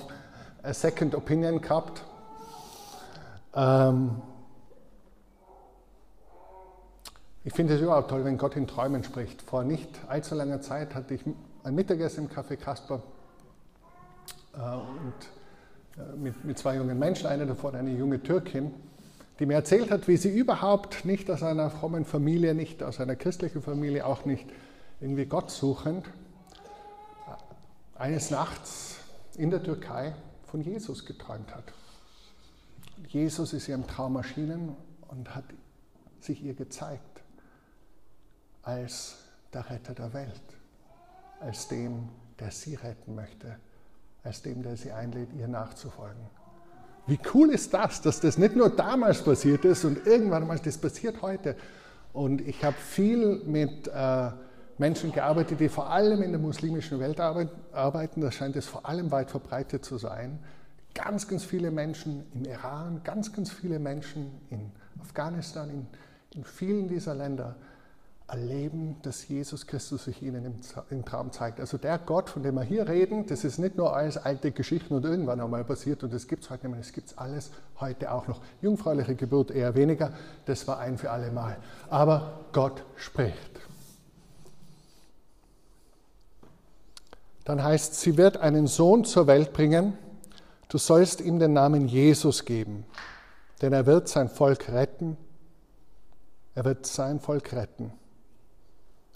eine 0.62 0.74
Second 0.74 1.14
Opinion 1.14 1.62
gehabt. 1.62 2.02
Ähm, 3.54 4.20
Ich 7.48 7.54
finde 7.54 7.76
es 7.76 7.80
überhaupt 7.80 8.10
toll, 8.10 8.26
wenn 8.26 8.36
Gott 8.36 8.56
in 8.56 8.66
Träumen 8.66 9.02
spricht. 9.02 9.40
Vor 9.40 9.64
nicht 9.64 9.88
allzu 10.06 10.34
langer 10.34 10.60
Zeit 10.60 10.94
hatte 10.94 11.14
ich 11.14 11.22
ein 11.64 11.74
Mittagessen 11.74 12.24
im 12.24 12.30
Café 12.30 12.56
Kasper 12.58 13.02
äh, 14.52 14.58
und 14.58 15.14
äh, 15.96 16.14
mit, 16.18 16.44
mit 16.44 16.58
zwei 16.58 16.76
jungen 16.76 16.98
Menschen, 16.98 17.26
eine 17.26 17.46
davon 17.46 17.74
eine 17.74 17.92
junge 17.92 18.22
Türkin, 18.22 18.70
die 19.38 19.46
mir 19.46 19.54
erzählt 19.54 19.90
hat, 19.90 20.08
wie 20.08 20.18
sie 20.18 20.28
überhaupt 20.28 21.06
nicht 21.06 21.30
aus 21.30 21.42
einer 21.42 21.70
frommen 21.70 22.04
Familie, 22.04 22.54
nicht 22.54 22.82
aus 22.82 23.00
einer 23.00 23.16
christlichen 23.16 23.62
Familie, 23.62 24.04
auch 24.04 24.26
nicht 24.26 24.44
irgendwie 25.00 25.24
Gott 25.24 25.50
suchend, 25.50 26.04
eines 27.94 28.30
Nachts 28.30 28.98
in 29.38 29.48
der 29.48 29.62
Türkei 29.62 30.14
von 30.44 30.60
Jesus 30.60 31.06
geträumt 31.06 31.54
hat. 31.54 31.64
Jesus 33.06 33.54
ist 33.54 33.68
ihr 33.68 33.74
im 33.74 33.86
Traum 33.86 34.16
erschienen 34.16 34.76
und 35.08 35.34
hat 35.34 35.44
sich 36.20 36.44
ihr 36.44 36.52
gezeigt 36.52 37.17
als 38.68 39.16
der 39.54 39.68
Retter 39.70 39.94
der 39.94 40.12
Welt, 40.12 40.42
als 41.40 41.68
dem, 41.68 42.10
der 42.38 42.50
sie 42.50 42.74
retten 42.74 43.14
möchte, 43.14 43.56
als 44.22 44.42
dem, 44.42 44.62
der 44.62 44.76
sie 44.76 44.92
einlädt, 44.92 45.30
ihr 45.38 45.48
nachzufolgen. 45.48 46.20
Wie 47.06 47.18
cool 47.32 47.48
ist 47.48 47.72
das, 47.72 48.02
dass 48.02 48.20
das 48.20 48.36
nicht 48.36 48.54
nur 48.54 48.68
damals 48.68 49.22
passiert 49.22 49.64
ist 49.64 49.86
und 49.86 50.06
irgendwann 50.06 50.46
mal, 50.46 50.58
das 50.58 50.76
passiert 50.76 51.22
heute. 51.22 51.56
Und 52.12 52.42
ich 52.42 52.62
habe 52.62 52.76
viel 52.76 53.42
mit 53.46 53.88
äh, 53.88 54.30
Menschen 54.76 55.12
gearbeitet, 55.12 55.60
die 55.60 55.70
vor 55.70 55.88
allem 55.88 56.20
in 56.20 56.32
der 56.32 56.40
muslimischen 56.40 57.00
Welt 57.00 57.20
arbeiten. 57.20 58.20
Da 58.20 58.30
scheint 58.30 58.54
es 58.56 58.66
vor 58.66 58.86
allem 58.86 59.10
weit 59.10 59.30
verbreitet 59.30 59.82
zu 59.82 59.96
sein. 59.96 60.38
Ganz, 60.92 61.26
ganz 61.26 61.42
viele 61.42 61.70
Menschen 61.70 62.26
im 62.34 62.44
Iran, 62.44 63.00
ganz, 63.02 63.32
ganz 63.32 63.50
viele 63.50 63.78
Menschen 63.78 64.30
in 64.50 64.70
Afghanistan, 65.00 65.70
in, 65.70 65.86
in 66.34 66.44
vielen 66.44 66.86
dieser 66.88 67.14
Länder 67.14 67.56
erleben, 68.28 68.96
dass 69.02 69.26
Jesus 69.26 69.66
Christus 69.66 70.04
sich 70.04 70.22
ihnen 70.22 70.60
im, 70.90 71.04
Traum 71.04 71.32
zeigt. 71.32 71.60
Also 71.60 71.78
der 71.78 71.98
Gott, 71.98 72.28
von 72.28 72.42
dem 72.42 72.56
wir 72.56 72.62
hier 72.62 72.86
reden, 72.86 73.26
das 73.26 73.42
ist 73.42 73.58
nicht 73.58 73.76
nur 73.76 73.96
alles 73.96 74.18
alte 74.18 74.52
Geschichten 74.52 74.94
und 74.94 75.04
irgendwann 75.04 75.40
einmal 75.40 75.64
passiert 75.64 76.04
und 76.04 76.12
das 76.12 76.28
gibt 76.28 76.44
es 76.44 76.50
heute 76.50 76.66
nicht 76.66 76.72
mehr, 76.72 76.80
das 76.80 76.92
gibt 76.92 77.08
es 77.08 77.18
alles 77.18 77.50
heute 77.80 78.12
auch 78.12 78.28
noch. 78.28 78.42
Jungfräuliche 78.60 79.14
Geburt 79.14 79.50
eher 79.50 79.74
weniger, 79.74 80.12
das 80.44 80.68
war 80.68 80.78
ein 80.78 80.98
für 80.98 81.10
alle 81.10 81.32
Mal. 81.32 81.56
Aber 81.88 82.40
Gott 82.52 82.84
spricht. 82.96 83.60
Dann 87.46 87.64
heißt, 87.64 87.94
sie 87.94 88.18
wird 88.18 88.36
einen 88.36 88.66
Sohn 88.66 89.06
zur 89.06 89.26
Welt 89.26 89.54
bringen, 89.54 89.96
du 90.68 90.76
sollst 90.76 91.22
ihm 91.22 91.38
den 91.38 91.54
Namen 91.54 91.88
Jesus 91.88 92.44
geben, 92.44 92.84
denn 93.62 93.72
er 93.72 93.86
wird 93.86 94.06
sein 94.08 94.28
Volk 94.28 94.68
retten. 94.68 95.16
Er 96.54 96.64
wird 96.64 96.86
sein 96.86 97.20
Volk 97.20 97.52
retten. 97.52 97.92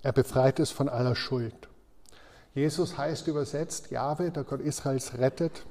Er 0.02 0.12
befreit 0.12 0.58
es 0.58 0.70
von 0.70 0.88
aller 0.88 1.14
Schuld. 1.14 1.68
Jesus 2.54 2.98
heißt 2.98 3.28
übersetzt 3.28 3.90
Jahwe, 3.90 4.30
der 4.30 4.44
Gott 4.44 4.60
Israels 4.60 5.16
rettet. 5.18 5.64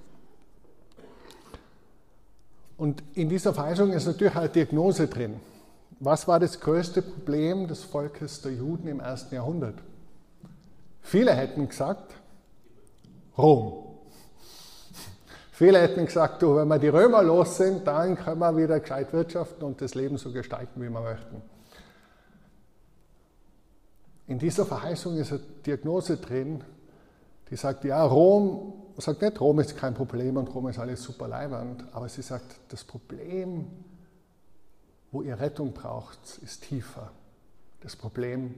Und 2.77 3.03
in 3.13 3.29
dieser 3.29 3.53
Verheißung 3.53 3.91
ist 3.91 4.07
natürlich 4.07 4.35
eine 4.35 4.49
Diagnose 4.49 5.07
drin. 5.07 5.39
Was 5.99 6.27
war 6.27 6.39
das 6.39 6.59
größte 6.59 7.03
Problem 7.03 7.67
des 7.67 7.83
Volkes 7.83 8.41
der 8.41 8.53
Juden 8.53 8.87
im 8.87 8.99
ersten 8.99 9.35
Jahrhundert? 9.35 9.75
Viele 11.01 11.33
hätten 11.33 11.67
gesagt, 11.67 12.15
Rom. 13.37 13.85
Viele 15.51 15.79
hätten 15.79 16.07
gesagt, 16.07 16.41
du, 16.41 16.55
wenn 16.55 16.67
wir 16.69 16.79
die 16.79 16.87
Römer 16.87 17.21
los 17.21 17.57
sind, 17.57 17.85
dann 17.85 18.15
können 18.15 18.39
wir 18.39 18.57
wieder 18.57 18.79
gescheit 18.79 19.13
wirtschaften 19.13 19.63
und 19.63 19.79
das 19.79 19.93
Leben 19.93 20.17
so 20.17 20.31
gestalten, 20.31 20.81
wie 20.81 20.89
wir 20.89 21.01
möchten. 21.01 21.43
In 24.31 24.39
dieser 24.39 24.65
Verheißung 24.65 25.17
ist 25.17 25.33
eine 25.33 25.41
Diagnose 25.65 26.15
drin, 26.15 26.63
die 27.49 27.57
sagt, 27.57 27.83
ja, 27.83 28.01
Rom, 28.01 28.71
sagt 28.95 29.21
nicht, 29.21 29.41
Rom 29.41 29.59
ist 29.59 29.75
kein 29.75 29.93
Problem 29.93 30.37
und 30.37 30.47
Rom 30.55 30.69
ist 30.69 30.79
alles 30.79 31.03
super 31.03 31.27
leibend, 31.27 31.83
aber 31.91 32.07
sie 32.07 32.21
sagt, 32.21 32.45
das 32.69 32.85
Problem, 32.85 33.65
wo 35.11 35.21
ihr 35.21 35.37
Rettung 35.37 35.73
braucht, 35.73 36.17
ist 36.41 36.63
tiefer. 36.63 37.11
Das 37.81 37.97
Problem 37.97 38.55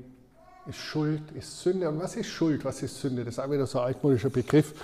ist 0.68 0.78
Schuld, 0.78 1.24
ist 1.32 1.62
Sünde. 1.62 1.90
Und 1.90 2.00
was 2.00 2.18
ist 2.18 2.28
Schuld, 2.28 2.64
was 2.64 2.84
ist 2.84 3.02
Sünde? 3.02 3.26
Das 3.26 3.34
ist 3.34 3.40
auch 3.40 3.50
wieder 3.50 3.66
so 3.66 3.80
ein 3.80 3.86
altmodischer 3.86 4.30
Begriff. 4.30 4.76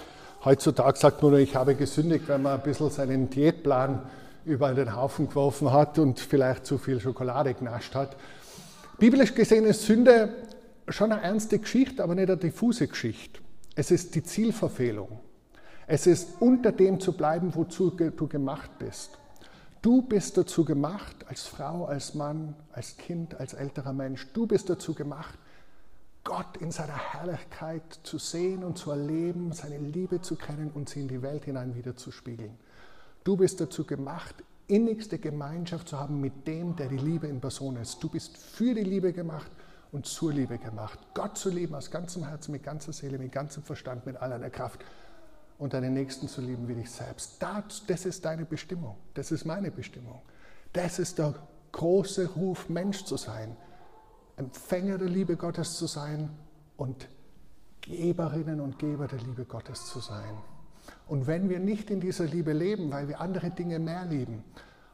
Heutzutage 0.44 0.98
sagt 0.98 1.22
man 1.22 1.34
nur, 1.34 1.40
ich 1.40 1.56
habe 1.56 1.76
gesündigt, 1.76 2.28
wenn 2.28 2.42
man 2.42 2.54
ein 2.54 2.64
bisschen 2.64 2.90
seinen 2.90 3.30
Diätplan 3.30 4.10
über 4.44 4.74
den 4.74 4.96
Haufen 4.96 5.30
geworfen 5.30 5.72
hat 5.72 6.00
und 6.00 6.20
vielleicht 6.20 6.66
zu 6.66 6.80
viel 6.80 7.00
Schokolade 7.00 7.54
genascht 7.54 7.94
hat. 7.94 8.16
Biblisch 8.98 9.36
gesehen 9.36 9.66
ist 9.66 9.84
Sünde 9.84 10.34
schon 10.90 11.12
eine 11.12 11.22
ernste 11.22 11.60
Geschichte, 11.60 12.04
aber 12.04 12.16
nicht 12.16 12.30
eine 12.30 12.38
diffuse 12.38 12.88
Geschichte. 12.88 13.42
Es 13.76 13.92
ist 13.92 14.16
die 14.16 14.24
Zielverfehlung. 14.24 15.20
Es 15.88 16.06
ist 16.06 16.42
unter 16.42 16.72
dem 16.72 17.00
zu 17.00 17.14
bleiben, 17.14 17.56
wozu 17.56 17.90
du 17.92 18.28
gemacht 18.28 18.72
bist. 18.78 19.18
Du 19.82 20.02
bist 20.02 20.38
dazu 20.38 20.66
gemacht, 20.66 21.16
als 21.28 21.48
Frau, 21.48 21.86
als 21.86 22.14
Mann, 22.14 22.56
als 22.74 22.98
Kind, 22.98 23.40
als 23.40 23.54
älterer 23.54 23.94
Mensch, 23.94 24.28
du 24.34 24.46
bist 24.46 24.70
dazu 24.70 24.94
gemacht, 24.94 25.40
Gott 26.26 26.58
in 26.60 26.72
seiner 26.72 26.98
Herrlichkeit 26.98 28.00
zu 28.04 28.18
sehen 28.18 28.64
und 28.64 28.78
zu 28.78 28.92
erleben, 28.92 29.54
seine 29.54 29.78
Liebe 29.78 30.22
zu 30.22 30.36
kennen 30.36 30.70
und 30.74 30.90
sie 30.90 31.00
in 31.00 31.08
die 31.08 31.22
Welt 31.22 31.46
hinein 31.46 31.76
wieder 31.76 31.96
zu 31.96 32.12
spiegeln. 32.12 32.58
Du 33.24 33.38
bist 33.38 33.62
dazu 33.62 33.86
gemacht, 33.86 34.36
innigste 34.68 35.18
Gemeinschaft 35.18 35.88
zu 35.88 36.00
haben 36.00 36.20
mit 36.20 36.46
dem, 36.46 36.76
der 36.76 36.90
die 36.90 36.98
Liebe 36.98 37.28
in 37.28 37.40
Person 37.40 37.78
ist. 37.78 38.04
Du 38.04 38.10
bist 38.10 38.38
für 38.38 38.74
die 38.74 38.84
Liebe 38.84 39.14
gemacht 39.14 39.50
und 39.92 40.06
zur 40.06 40.34
Liebe 40.34 40.58
gemacht. 40.58 41.00
Gott 41.14 41.38
zu 41.38 41.50
lieben 41.50 41.76
aus 41.76 41.90
ganzem 41.90 42.28
Herzen, 42.28 42.52
mit 42.52 42.64
ganzer 42.64 42.94
Seele, 42.94 43.18
mit 43.18 43.32
ganzem 43.32 43.64
Verstand, 43.64 44.06
mit 44.06 44.18
aller 44.18 44.40
der 44.40 44.50
Kraft 44.50 44.84
und 45.58 45.74
deinen 45.74 45.94
Nächsten 45.94 46.28
zu 46.28 46.42
lieben 46.42 46.68
wie 46.68 46.76
dich 46.76 46.90
selbst. 46.90 47.42
Das, 47.42 47.86
das 47.88 48.06
ist 48.06 48.24
deine 48.26 48.46
Bestimmung. 48.46 48.98
Das 49.14 49.32
ist 49.32 49.46
meine 49.46 49.72
Bestimmung. 49.72 50.22
Das 50.74 51.00
ist 51.00 51.18
der 51.18 51.36
große 51.72 52.30
Ruf, 52.34 52.70
Mensch 52.70 53.04
zu 53.04 53.18
sein. 53.18 53.56
Empfänger 54.38 54.98
der 54.98 55.10
Liebe 55.10 55.36
Gottes 55.36 55.76
zu 55.78 55.88
sein 55.88 56.30
und 56.78 57.08
Geberinnen 57.82 58.62
und 58.62 58.80
Geber 58.80 59.08
der 59.08 59.20
Liebe 59.20 59.46
Gottes 59.46 59.88
zu 59.88 60.00
sein. 60.00 60.38
Und 61.08 61.28
wenn 61.28 61.50
wir 61.50 61.60
nicht 61.60 61.90
in 61.90 62.00
dieser 62.00 62.26
Liebe 62.26 62.54
leben, 62.54 62.92
weil 62.92 63.08
wir 63.08 63.20
andere 63.20 63.50
Dinge 63.50 63.80
mehr 63.80 64.06
lieben, 64.06 64.44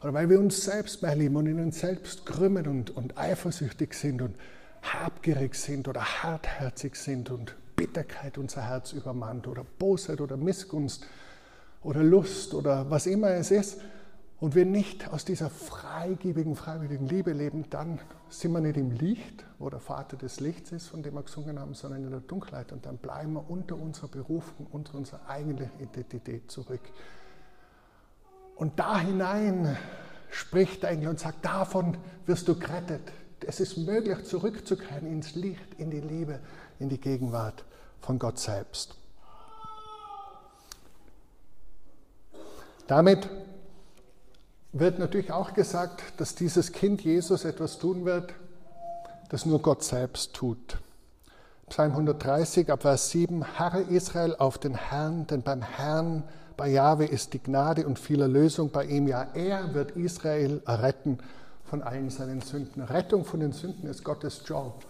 oder 0.01 0.13
weil 0.13 0.29
wir 0.29 0.39
uns 0.39 0.63
selbst 0.63 1.01
mehr 1.01 1.15
lieben 1.15 1.36
und 1.36 1.47
in 1.47 1.60
uns 1.60 1.79
selbst 1.79 2.25
krümmen 2.25 2.67
und, 2.67 2.91
und 2.91 3.17
eifersüchtig 3.17 3.93
sind 3.93 4.21
und 4.21 4.36
habgierig 4.93 5.56
sind 5.56 5.88
oder 5.88 6.02
hartherzig 6.02 6.95
sind 6.95 7.32
und 7.32 7.56
Bitterkeit 7.76 8.38
unser 8.38 8.62
Herz 8.62 8.93
übermannt 8.93 9.48
oder 9.48 9.65
Bosheit 9.80 10.21
oder 10.21 10.38
Missgunst 10.38 11.06
oder 11.84 12.04
Lust 12.04 12.54
oder 12.54 12.89
was 12.89 13.06
immer 13.06 13.30
es 13.32 13.52
ist 13.52 13.82
und 14.39 14.56
wir 14.56 14.65
nicht 14.65 15.12
aus 15.12 15.26
dieser 15.26 15.50
freigebigen, 15.50 16.56
freiwilligen 16.56 17.08
Liebe 17.08 17.32
leben, 17.32 17.65
dann 17.69 18.00
sind 18.30 18.52
wir 18.52 18.60
nicht 18.60 18.78
im 18.78 18.91
Licht, 18.91 19.45
wo 19.60 19.69
der 19.69 19.80
Vater 19.80 20.17
des 20.17 20.39
Lichts 20.39 20.71
ist, 20.71 20.88
von 20.88 21.04
dem 21.04 21.13
wir 21.13 21.24
gesungen 21.24 21.60
haben, 21.60 21.74
sondern 21.74 22.04
in 22.04 22.12
der 22.12 22.19
Dunkelheit 22.19 22.71
und 22.71 22.86
dann 22.86 22.98
bleiben 22.98 23.34
wir 23.34 23.50
unter 23.50 23.76
unserer 23.76 24.08
Berufung, 24.08 24.67
unter 24.71 24.95
unserer 24.95 25.28
eigentlichen 25.28 25.80
Identität 25.80 26.52
zurück. 26.52 26.82
Und 28.56 28.80
da 28.80 29.00
hinein 29.00 29.78
spricht 30.30 30.84
der 30.84 30.91
Engel 30.91 31.10
und 31.10 31.19
sagt, 31.19 31.45
davon 31.45 31.98
wirst 32.26 32.48
du 32.48 32.58
gerettet 32.58 33.12
es 33.47 33.60
ist 33.60 33.77
möglich, 33.77 34.23
zurückzukehren 34.25 35.05
ins 35.08 35.36
Licht, 35.36 35.75
in 35.77 35.89
die 35.89 35.99
Liebe, 35.99 36.39
in 36.79 36.89
die 36.89 36.99
Gegenwart 36.99 37.63
von 38.01 38.19
Gott 38.19 38.39
selbst. 38.39 38.95
Damit 42.88 43.29
wird 44.73 44.99
natürlich 44.99 45.31
auch 45.31 45.53
gesagt, 45.53 46.03
dass 46.17 46.36
dieses 46.36 46.71
Kind 46.71 47.01
Jesus 47.01 47.45
etwas 47.45 47.79
tun 47.79 48.05
wird, 48.05 48.34
das 49.29 49.45
nur 49.45 49.62
Gott 49.62 49.84
selbst 49.84 50.34
tut. 50.34 50.77
Psalm 51.69 51.91
130 51.91 52.71
ab 52.71 52.84
Vers 52.84 53.10
7, 53.10 53.58
Harre 53.58 53.81
Israel 53.81 54.36
auf 54.36 54.60
den 54.60 54.75
Herrn, 54.75 55.25
denn 55.25 55.41
beim 55.41 55.63
Herrn, 55.63 56.23
bei 56.58 56.69
Jahwe 56.69 57.05
ist 57.05 57.34
die 57.34 57.41
Gnade 57.41 57.88
und 57.88 57.97
viel 57.97 58.21
Erlösung 58.21 58.69
bei 58.69 58.86
ihm. 58.86 59.08
Ja, 59.08 59.27
er 59.34 59.73
wird 59.73 59.91
Israel 59.91 60.62
erretten 60.65 61.17
von 61.75 61.83
allen 61.83 62.09
seinen 62.09 62.39
Sünden. 62.39 62.81
Rettung 62.83 63.25
von 63.25 63.41
den 63.41 63.51
Sünden 63.51 63.89
ist 63.89 64.05
Gottes 64.05 64.43
Job. 64.45 64.85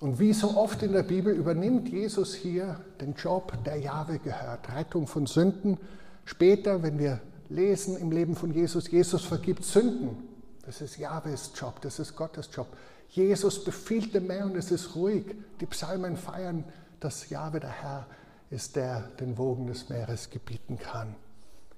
Und 0.00 0.18
wie 0.18 0.32
so 0.32 0.56
oft 0.56 0.82
in 0.82 0.92
der 0.92 1.02
Bibel 1.02 1.34
übernimmt 1.34 1.90
Jesus 1.90 2.34
hier 2.34 2.80
den 2.98 3.12
Job, 3.12 3.52
der 3.66 3.76
Jahwe 3.76 4.18
gehört. 4.18 4.74
Rettung 4.74 5.06
von 5.06 5.26
Sünden. 5.26 5.76
Später, 6.24 6.82
wenn 6.82 6.98
wir 6.98 7.20
lesen 7.50 7.98
im 7.98 8.10
Leben 8.10 8.36
von 8.36 8.54
Jesus, 8.54 8.90
Jesus 8.90 9.22
vergibt 9.26 9.66
Sünden. 9.66 10.16
Das 10.64 10.80
ist 10.80 10.96
Jahwes 10.96 11.52
Job, 11.54 11.82
das 11.82 11.98
ist 11.98 12.16
Gottes 12.16 12.48
Job. 12.50 12.68
Jesus 13.10 13.62
befiehlt 13.62 14.14
dem 14.14 14.28
Meer 14.28 14.46
und 14.46 14.56
es 14.56 14.70
ist 14.70 14.96
ruhig. 14.96 15.26
Die 15.60 15.66
Psalmen 15.66 16.16
feiern, 16.16 16.64
dass 17.00 17.28
Jahwe 17.28 17.60
der 17.60 17.82
Herr 17.82 18.06
ist, 18.48 18.76
der 18.76 19.00
den 19.20 19.36
Wogen 19.36 19.66
des 19.66 19.90
Meeres 19.90 20.30
gebieten 20.30 20.78
kann. 20.78 21.14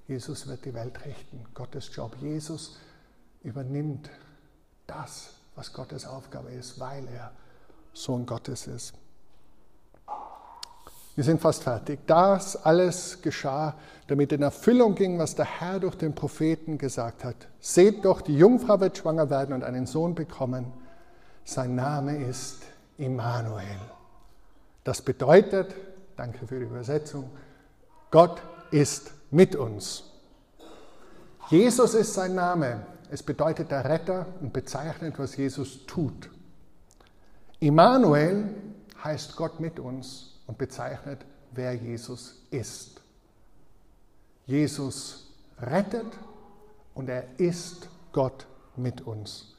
Jesus 0.07 0.47
wird 0.47 0.65
die 0.65 0.75
Welt 0.75 1.05
richten. 1.05 1.45
Gottes 1.53 1.91
Job. 1.93 2.17
Jesus 2.21 2.77
übernimmt 3.49 4.11
das, 4.87 5.31
was 5.57 5.73
Gottes 5.73 6.07
Aufgabe 6.07 6.51
ist, 6.51 6.79
weil 6.79 7.07
er 7.09 7.33
Sohn 7.93 8.27
Gottes 8.27 8.67
ist. 8.67 8.95
Wir 11.17 11.25
sind 11.25 11.41
fast 11.41 11.65
fertig. 11.65 12.07
Das 12.07 12.55
alles 12.65 13.21
geschah, 13.23 13.75
damit 14.07 14.31
in 14.33 14.43
Erfüllung 14.43 14.95
ging, 14.95 15.19
was 15.19 15.35
der 15.35 15.47
Herr 15.47 15.81
durch 15.81 15.97
den 15.97 16.15
Propheten 16.15 16.79
gesagt 16.79 17.25
hat. 17.25 17.49
Seht 17.59 18.05
doch, 18.05 18.21
die 18.21 18.37
Jungfrau 18.37 18.79
wird 18.79 18.99
schwanger 18.99 19.29
werden 19.29 19.53
und 19.53 19.65
einen 19.65 19.87
Sohn 19.87 20.15
bekommen. 20.15 20.73
Sein 21.45 21.75
Name 21.75 22.25
ist 22.25 22.59
Immanuel. 22.99 23.81
Das 24.85 25.03
bedeutet, 25.03 25.75
danke 26.17 26.47
für 26.47 26.61
die 26.61 26.67
Übersetzung, 26.67 27.31
Gott 28.11 28.41
ist 28.71 29.11
mit 29.31 29.57
uns. 29.57 30.05
Jesus 31.51 31.95
ist 31.95 32.15
sein 32.15 32.35
Name. 32.35 32.87
Es 33.11 33.23
bedeutet 33.23 33.71
der 33.71 33.85
Retter 33.85 34.27
und 34.41 34.53
bezeichnet, 34.53 35.19
was 35.19 35.37
Jesus 35.37 35.87
tut. 35.87 36.31
Immanuel 37.61 38.55
heißt 39.03 39.37
Gott 39.37 39.61
mit 39.61 39.81
uns 39.81 40.41
und 40.47 40.59
bezeichnet, 40.59 41.25
wer 41.53 41.75
Jesus 41.75 42.43
ist. 42.51 43.01
Jesus 44.47 45.27
rettet 45.61 46.07
und 46.95 47.09
er 47.09 47.25
ist 47.39 47.89
Gott 48.13 48.47
mit 48.77 49.07
uns. 49.07 49.55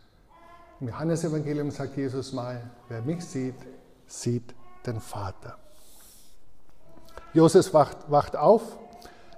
Im 0.80 0.88
Johannesevangelium 0.88 1.72
sagt 1.72 1.98
Jesus 1.98 2.32
mal, 2.32 2.70
wer 2.88 3.02
mich 3.02 3.26
sieht, 3.26 3.56
sieht 4.08 4.54
den 4.86 5.02
Vater. 5.02 5.58
Josef 7.34 7.74
wacht, 7.74 7.98
wacht 8.10 8.36
auf, 8.36 8.78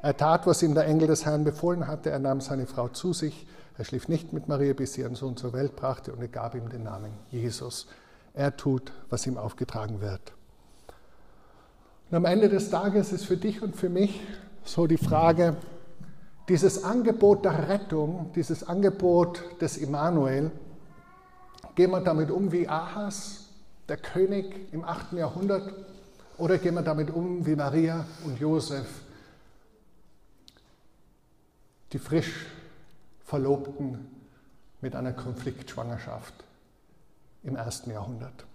er 0.01 0.15
tat, 0.15 0.47
was 0.47 0.63
ihm 0.63 0.73
der 0.73 0.85
Engel 0.85 1.07
des 1.07 1.25
Herrn 1.25 1.43
befohlen 1.43 1.87
hatte, 1.87 2.09
er 2.09 2.19
nahm 2.19 2.41
seine 2.41 2.65
Frau 2.65 2.87
zu 2.87 3.13
sich, 3.13 3.47
er 3.81 3.85
schlief 3.85 4.07
nicht 4.07 4.31
mit 4.31 4.47
Maria, 4.47 4.73
bis 4.73 4.93
sie 4.93 5.01
ihren 5.01 5.15
Sohn 5.15 5.37
zur 5.37 5.53
Welt 5.53 5.75
brachte 5.75 6.13
und 6.13 6.21
er 6.21 6.27
gab 6.27 6.53
ihm 6.53 6.69
den 6.69 6.83
Namen 6.83 7.11
Jesus. 7.31 7.87
Er 8.35 8.55
tut, 8.55 8.91
was 9.09 9.25
ihm 9.25 9.37
aufgetragen 9.37 10.01
wird. 10.01 10.33
Und 12.11 12.17
am 12.17 12.25
Ende 12.25 12.47
des 12.47 12.69
Tages 12.69 13.11
ist 13.11 13.25
für 13.25 13.37
dich 13.37 13.63
und 13.63 13.75
für 13.75 13.89
mich 13.89 14.21
so 14.63 14.85
die 14.85 14.99
Frage, 14.99 15.55
dieses 16.47 16.83
Angebot 16.83 17.43
der 17.43 17.69
Rettung, 17.69 18.29
dieses 18.35 18.67
Angebot 18.67 19.41
des 19.59 19.77
Immanuel, 19.77 20.51
gehen 21.73 21.89
wir 21.89 22.01
damit 22.01 22.29
um 22.29 22.51
wie 22.51 22.69
Ahas, 22.69 23.47
der 23.89 23.97
König 23.97 24.71
im 24.71 24.83
8. 24.83 25.13
Jahrhundert, 25.13 25.73
oder 26.37 26.59
gehen 26.59 26.75
wir 26.75 26.83
damit 26.83 27.09
um 27.09 27.47
wie 27.47 27.55
Maria 27.55 28.05
und 28.25 28.39
Josef, 28.39 28.85
die 31.93 31.97
frisch 31.97 32.45
Verlobten 33.31 34.09
mit 34.81 34.93
einer 34.93 35.13
Konfliktschwangerschaft 35.13 36.33
im 37.43 37.55
1. 37.55 37.85
Jahrhundert. 37.85 38.45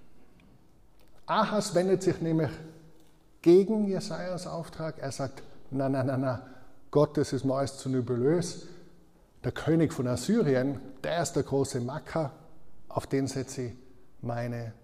Ahas 1.24 1.74
wendet 1.74 2.02
sich 2.02 2.20
nämlich 2.20 2.50
gegen 3.40 3.88
Jesajas 3.88 4.46
Auftrag. 4.46 4.98
Er 4.98 5.12
sagt: 5.12 5.42
Na, 5.70 5.88
na, 5.88 6.04
na, 6.04 6.18
na, 6.18 6.46
Gott, 6.90 7.16
das 7.16 7.32
ist 7.32 7.46
mir 7.46 7.54
alles 7.54 7.78
zu 7.78 7.88
nübelös. 7.88 8.66
Der 9.44 9.52
König 9.52 9.94
von 9.94 10.06
Assyrien, 10.08 10.78
der 11.02 11.22
ist 11.22 11.32
der 11.32 11.44
große 11.44 11.80
Macker, 11.80 12.32
auf 12.90 13.06
den 13.06 13.28
setze 13.28 13.62
ich 13.62 13.72
meine 14.20 14.74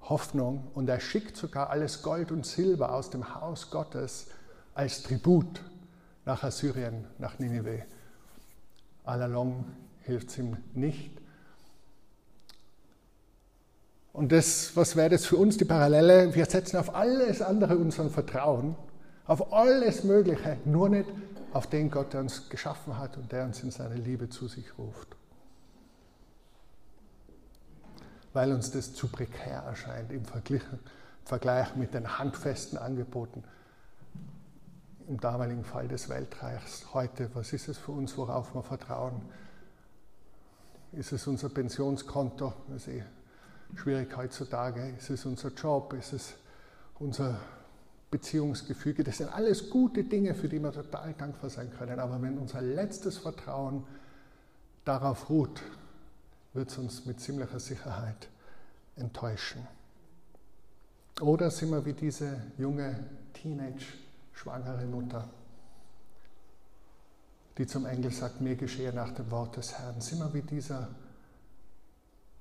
Hoffnung. 0.00 0.72
Und 0.74 0.88
er 0.88 0.98
schickt 0.98 1.36
sogar 1.36 1.70
alles 1.70 2.02
Gold 2.02 2.32
und 2.32 2.44
Silber 2.44 2.92
aus 2.92 3.10
dem 3.10 3.36
Haus 3.36 3.70
Gottes 3.70 4.26
als 4.74 5.04
Tribut 5.04 5.62
nach 6.24 6.42
Assyrien, 6.42 7.04
nach 7.18 7.38
Ninive. 7.38 7.84
Allalong 9.06 9.64
hilft 10.02 10.28
es 10.28 10.38
ihm 10.38 10.56
nicht. 10.74 11.12
Und 14.12 14.32
das, 14.32 14.74
was 14.74 14.96
wäre 14.96 15.10
das 15.10 15.26
für 15.26 15.36
uns 15.36 15.56
die 15.56 15.64
Parallele? 15.64 16.34
Wir 16.34 16.46
setzen 16.46 16.76
auf 16.78 16.94
alles 16.94 17.40
andere 17.40 17.76
unseren 17.76 18.10
Vertrauen, 18.10 18.74
auf 19.26 19.52
alles 19.52 20.04
Mögliche, 20.04 20.56
nur 20.64 20.88
nicht 20.88 21.08
auf 21.52 21.66
den 21.68 21.90
Gott, 21.90 22.12
der 22.12 22.20
uns 22.20 22.48
geschaffen 22.48 22.98
hat 22.98 23.16
und 23.16 23.30
der 23.30 23.44
uns 23.44 23.62
in 23.62 23.70
seine 23.70 23.94
Liebe 23.94 24.28
zu 24.28 24.48
sich 24.48 24.78
ruft. 24.78 25.16
Weil 28.32 28.52
uns 28.52 28.70
das 28.70 28.94
zu 28.94 29.08
prekär 29.08 29.62
erscheint 29.62 30.12
im 30.12 30.24
Vergleich 31.24 31.76
mit 31.76 31.94
den 31.94 32.18
handfesten 32.18 32.78
Angeboten 32.78 33.44
im 35.08 35.20
damaligen 35.20 35.64
Fall 35.64 35.88
des 35.88 36.08
Weltreichs. 36.08 36.86
Heute, 36.92 37.30
was 37.34 37.52
ist 37.52 37.68
es 37.68 37.78
für 37.78 37.92
uns, 37.92 38.16
worauf 38.16 38.54
wir 38.54 38.62
vertrauen? 38.62 39.22
Ist 40.92 41.12
es 41.12 41.26
unser 41.26 41.48
Pensionskonto? 41.48 42.52
Das 42.68 42.86
ist 42.86 42.94
eh 42.94 43.04
schwierig 43.74 44.16
heutzutage. 44.16 44.94
Ist 44.98 45.10
es 45.10 45.24
unser 45.26 45.50
Job? 45.50 45.92
Ist 45.92 46.12
es 46.12 46.34
unser 46.98 47.38
Beziehungsgefüge? 48.10 49.04
Das 49.04 49.18
sind 49.18 49.32
alles 49.32 49.70
gute 49.70 50.04
Dinge, 50.04 50.34
für 50.34 50.48
die 50.48 50.58
wir 50.58 50.72
total 50.72 51.12
dankbar 51.14 51.50
sein 51.50 51.70
können. 51.70 52.00
Aber 52.00 52.20
wenn 52.22 52.38
unser 52.38 52.62
letztes 52.62 53.18
Vertrauen 53.18 53.84
darauf 54.84 55.28
ruht, 55.28 55.62
wird 56.54 56.70
es 56.70 56.78
uns 56.78 57.04
mit 57.04 57.20
ziemlicher 57.20 57.60
Sicherheit 57.60 58.28
enttäuschen. 58.96 59.66
Oder 61.20 61.50
sind 61.50 61.70
wir 61.70 61.84
wie 61.84 61.92
diese 61.92 62.42
junge 62.58 63.04
Teenage-schwangere 64.36 64.86
Mutter, 64.86 65.28
die 67.58 67.66
zum 67.66 67.86
Engel 67.86 68.10
sagt, 68.10 68.40
mir 68.40 68.56
geschehe 68.56 68.92
nach 68.92 69.12
dem 69.12 69.30
Wort 69.30 69.56
des 69.56 69.78
Herrn. 69.78 70.00
Sind 70.00 70.18
wir 70.18 70.32
wie 70.34 70.42
dieser 70.42 70.88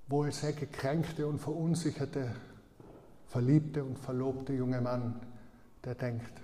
wohl 0.07 0.31
sehr 0.31 0.53
gekränkte 0.53 1.25
und 1.25 1.39
verunsicherte, 1.39 2.35
verliebte 3.27 3.83
und 3.83 3.97
verlobte 3.97 4.53
junge 4.53 4.81
Mann, 4.81 5.19
der 5.83 5.95
denkt, 5.95 6.41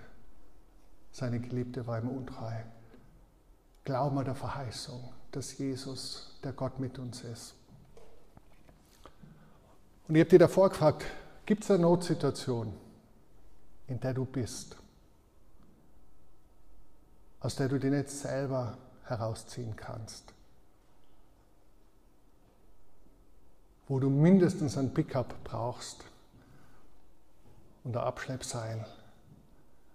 seine 1.12 1.38
Geliebte 1.40 1.86
war 1.86 2.00
ihm 2.00 2.08
untreu. 2.08 2.54
Glauben 3.84 4.16
wir 4.16 4.24
der 4.24 4.34
Verheißung, 4.34 5.12
dass 5.30 5.58
Jesus, 5.58 6.38
der 6.42 6.52
Gott 6.52 6.80
mit 6.80 6.98
uns 6.98 7.22
ist. 7.22 7.54
Und 10.08 10.14
ich 10.14 10.20
habe 10.20 10.30
dir 10.30 10.38
davor 10.38 10.70
gefragt, 10.70 11.04
gibt 11.44 11.62
es 11.64 11.70
eine 11.70 11.80
Notsituation, 11.80 12.72
in 13.86 14.00
der 14.00 14.14
du 14.14 14.24
bist, 14.24 14.81
aus 17.42 17.56
der 17.56 17.68
du 17.68 17.78
dich 17.78 17.90
nicht 17.90 18.10
selber 18.10 18.78
herausziehen 19.04 19.76
kannst? 19.76 20.32
wo 23.92 23.98
du 23.98 24.08
mindestens 24.08 24.78
ein 24.78 24.94
Pickup 24.94 25.34
brauchst 25.44 26.02
und 27.84 27.94
ein 27.94 28.02
Abschleppseil, 28.02 28.86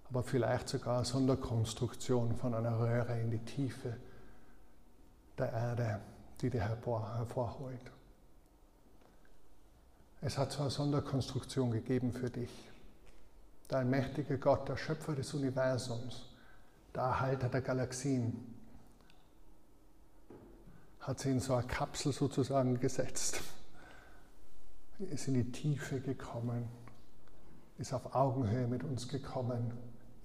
aber 0.10 0.22
vielleicht 0.22 0.70
sogar 0.70 0.98
eine 0.98 1.06
Sonderkonstruktion 1.06 2.36
von 2.36 2.54
einer 2.54 2.78
Röhre 2.78 3.20
in 3.20 3.32
die 3.32 3.44
Tiefe 3.44 3.98
der 5.40 5.52
Erde, 5.52 6.00
die 6.42 6.52
dir 6.52 6.62
hervor, 6.62 7.12
hervorholt. 7.18 7.92
Es 10.22 10.38
hat 10.38 10.52
so 10.52 10.62
eine 10.62 10.70
Sonderkonstruktion 10.70 11.72
gegeben 11.72 12.12
für 12.12 12.30
dich. 12.30 12.52
Der 13.72 13.80
allmächtige 13.80 14.38
Gott, 14.38 14.70
der 14.70 14.78
Schöpfer 14.78 15.14
des 15.14 15.34
Universums, 15.34 16.37
der 16.98 17.04
Erhalter 17.04 17.48
der 17.48 17.62
Galaxien, 17.62 18.34
hat 21.00 21.20
sie 21.20 21.30
in 21.30 21.40
so 21.40 21.54
eine 21.54 21.68
Kapsel 21.68 22.12
sozusagen 22.12 22.80
gesetzt. 22.80 23.40
Ist 25.00 25.28
in 25.28 25.36
die 25.36 25.52
Tiefe 25.52 26.02
gekommen, 26.02 26.68
ist 27.78 27.94
auf 27.94 28.16
Augenhöhe 28.16 28.68
mit 28.68 28.84
uns 28.84 29.08
gekommen, 29.08 29.72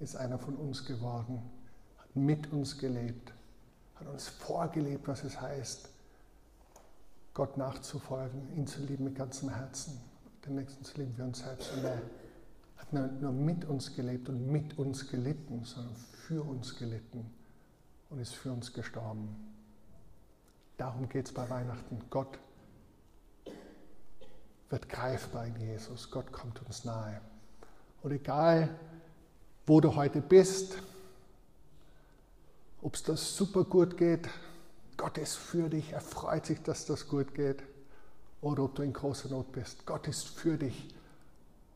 ist 0.00 0.16
einer 0.16 0.38
von 0.38 0.56
uns 0.56 0.86
geworden, 0.86 1.42
hat 1.98 2.16
mit 2.16 2.50
uns 2.50 2.78
gelebt, 2.78 3.34
hat 3.96 4.08
uns 4.08 4.28
vorgelebt, 4.28 5.06
was 5.06 5.24
es 5.24 5.40
heißt, 5.40 5.90
Gott 7.34 7.58
nachzufolgen, 7.58 8.56
ihn 8.56 8.66
zu 8.66 8.80
lieben 8.80 9.04
mit 9.04 9.14
ganzem 9.14 9.50
Herzen, 9.50 10.00
den 10.46 10.54
Nächsten 10.54 10.82
zu 10.84 10.96
lieben 10.98 11.16
wie 11.18 11.22
uns 11.22 11.40
selbst. 11.40 11.70
Und 11.74 11.84
hat 12.82 12.92
nicht 12.92 13.20
nur 13.20 13.32
mit 13.32 13.64
uns 13.64 13.94
gelebt 13.94 14.28
und 14.28 14.46
mit 14.50 14.78
uns 14.78 15.08
gelitten, 15.08 15.64
sondern 15.64 15.94
für 15.96 16.42
uns 16.42 16.76
gelitten 16.76 17.30
und 18.10 18.18
ist 18.18 18.34
für 18.34 18.52
uns 18.52 18.72
gestorben. 18.72 19.34
Darum 20.76 21.08
geht 21.08 21.26
es 21.26 21.32
bei 21.32 21.48
Weihnachten. 21.48 22.02
Gott 22.10 22.38
wird 24.68 24.88
greifbar 24.88 25.46
in 25.46 25.56
Jesus. 25.60 26.10
Gott 26.10 26.32
kommt 26.32 26.60
uns 26.66 26.84
nahe. 26.84 27.20
Und 28.02 28.12
egal, 28.12 28.68
wo 29.66 29.80
du 29.80 29.94
heute 29.94 30.20
bist, 30.20 30.76
ob 32.80 32.94
es 32.94 33.02
das 33.04 33.36
super 33.36 33.64
gut 33.64 33.96
geht, 33.96 34.28
Gott 34.96 35.18
ist 35.18 35.36
für 35.36 35.68
dich, 35.68 35.92
er 35.92 36.00
freut 36.00 36.46
sich, 36.46 36.62
dass 36.62 36.84
das 36.84 37.06
gut 37.06 37.34
geht, 37.34 37.62
oder 38.40 38.64
ob 38.64 38.74
du 38.74 38.82
in 38.82 38.92
großer 38.92 39.28
Not 39.28 39.52
bist, 39.52 39.86
Gott 39.86 40.08
ist 40.08 40.26
für 40.26 40.58
dich 40.58 40.92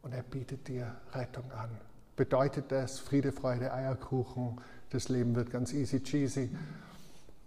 und 0.07 0.13
er 0.13 0.23
bietet 0.23 0.69
dir 0.69 0.95
Rettung 1.15 1.51
an. 1.51 1.69
Bedeutet 2.15 2.71
das 2.71 3.01
Friede, 3.01 3.33
Freude, 3.33 3.75
Eierkuchen, 3.75 4.61
das 4.91 5.09
Leben 5.09 5.35
wird 5.35 5.51
ganz 5.51 5.73
easy 5.73 6.01
cheesy. 6.01 6.49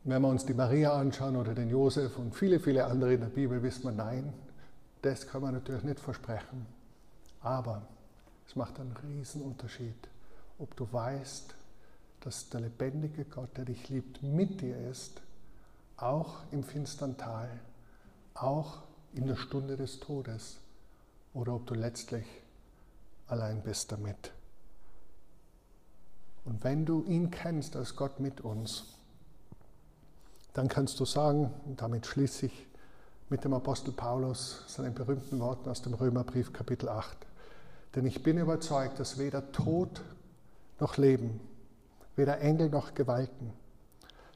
Wenn 0.04 0.22
wir 0.22 0.28
uns 0.28 0.45
die 0.45 0.54
Maria 0.54 0.91
anschauen 0.91 1.38
oder 1.38 1.56
den 1.56 1.69
Josef 1.69 2.18
und 2.18 2.36
viele, 2.36 2.60
viele 2.60 2.84
andere 2.84 3.14
in 3.14 3.22
der 3.22 3.28
Bibel, 3.28 3.64
wissen 3.64 3.86
wir, 3.86 3.91
nein, 3.93 4.34
das 5.01 5.26
kann 5.26 5.41
man 5.41 5.53
natürlich 5.53 5.84
nicht 5.84 6.01
versprechen. 6.01 6.66
Aber 7.39 7.82
es 8.45 8.57
macht 8.57 8.78
einen 8.78 8.93
riesen 9.07 9.41
Unterschied, 9.41 10.10
ob 10.57 10.76
du 10.76 10.86
weißt, 10.91 11.55
dass 12.20 12.49
der 12.49 12.60
lebendige 12.60 13.24
Gott, 13.24 13.55
der 13.55 13.64
dich 13.64 13.88
liebt, 13.88 14.22
mit 14.22 14.60
dir 14.60 14.78
ist, 14.89 15.22
auch 15.95 16.39
im 16.51 16.64
finstern 16.64 17.16
Tal, 17.16 17.47
auch 18.34 18.80
in 19.14 19.28
der 19.28 19.38
Stunde 19.38 19.78
des 19.78 20.01
Todes, 20.01 20.57
oder 21.34 21.53
ob 21.53 21.68
du 21.68 21.74
letztlich 21.74 22.26
allein 23.30 23.61
bist 23.61 23.91
damit. 23.91 24.32
Und 26.45 26.63
wenn 26.63 26.86
du 26.86 27.03
ihn 27.03 27.32
kennst 27.32 27.75
als 27.75 27.95
Gott 27.95 28.19
mit 28.19 28.41
uns, 28.41 28.86
dann 30.53 30.67
kannst 30.67 30.99
du 30.99 31.05
sagen, 31.05 31.53
und 31.65 31.82
damit 31.82 32.05
schließe 32.05 32.47
ich 32.47 32.67
mit 33.30 33.43
dem 33.43 33.53
Apostel 33.53 33.91
Paulus, 33.91 34.63
seinen 34.67 34.95
berühmten 34.95 35.39
Worten 35.39 35.69
aus 35.69 35.82
dem 35.82 35.93
Römerbrief 35.93 36.51
Kapitel 36.51 36.89
8. 36.89 37.17
Denn 37.95 38.05
ich 38.05 38.23
bin 38.23 38.38
überzeugt, 38.38 38.99
dass 38.99 39.19
weder 39.19 39.51
Tod 39.51 40.01
noch 40.80 40.97
Leben, 40.97 41.39
weder 42.15 42.39
Engel 42.39 42.69
noch 42.69 42.95
Gewalten, 42.95 43.53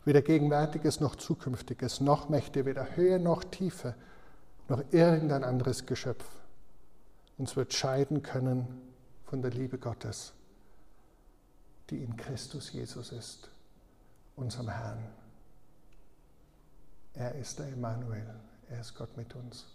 weder 0.05 0.21
Gegenwärtiges 0.21 0.99
noch 0.99 1.15
Zukünftiges, 1.15 2.01
noch 2.01 2.29
Mächte, 2.29 2.65
weder 2.65 2.95
Höhe 2.95 3.19
noch 3.19 3.43
Tiefe, 3.43 3.95
noch 4.69 4.83
irgendein 4.91 5.43
anderes 5.43 5.85
Geschöpf 5.85 6.25
uns 7.37 7.55
wird 7.55 7.73
scheiden 7.73 8.21
können 8.21 8.67
von 9.25 9.41
der 9.41 9.51
Liebe 9.51 9.77
Gottes, 9.77 10.33
die 11.89 12.03
in 12.03 12.15
Christus 12.15 12.71
Jesus 12.71 13.11
ist, 13.11 13.49
unserem 14.35 14.69
Herrn. 14.69 15.09
Er 17.13 17.35
ist 17.35 17.59
der 17.59 17.67
Emmanuel, 17.67 18.39
er 18.69 18.81
ist 18.81 18.95
Gott 18.95 19.15
mit 19.17 19.35
uns. 19.35 19.65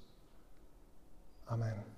Amen. 1.46 1.97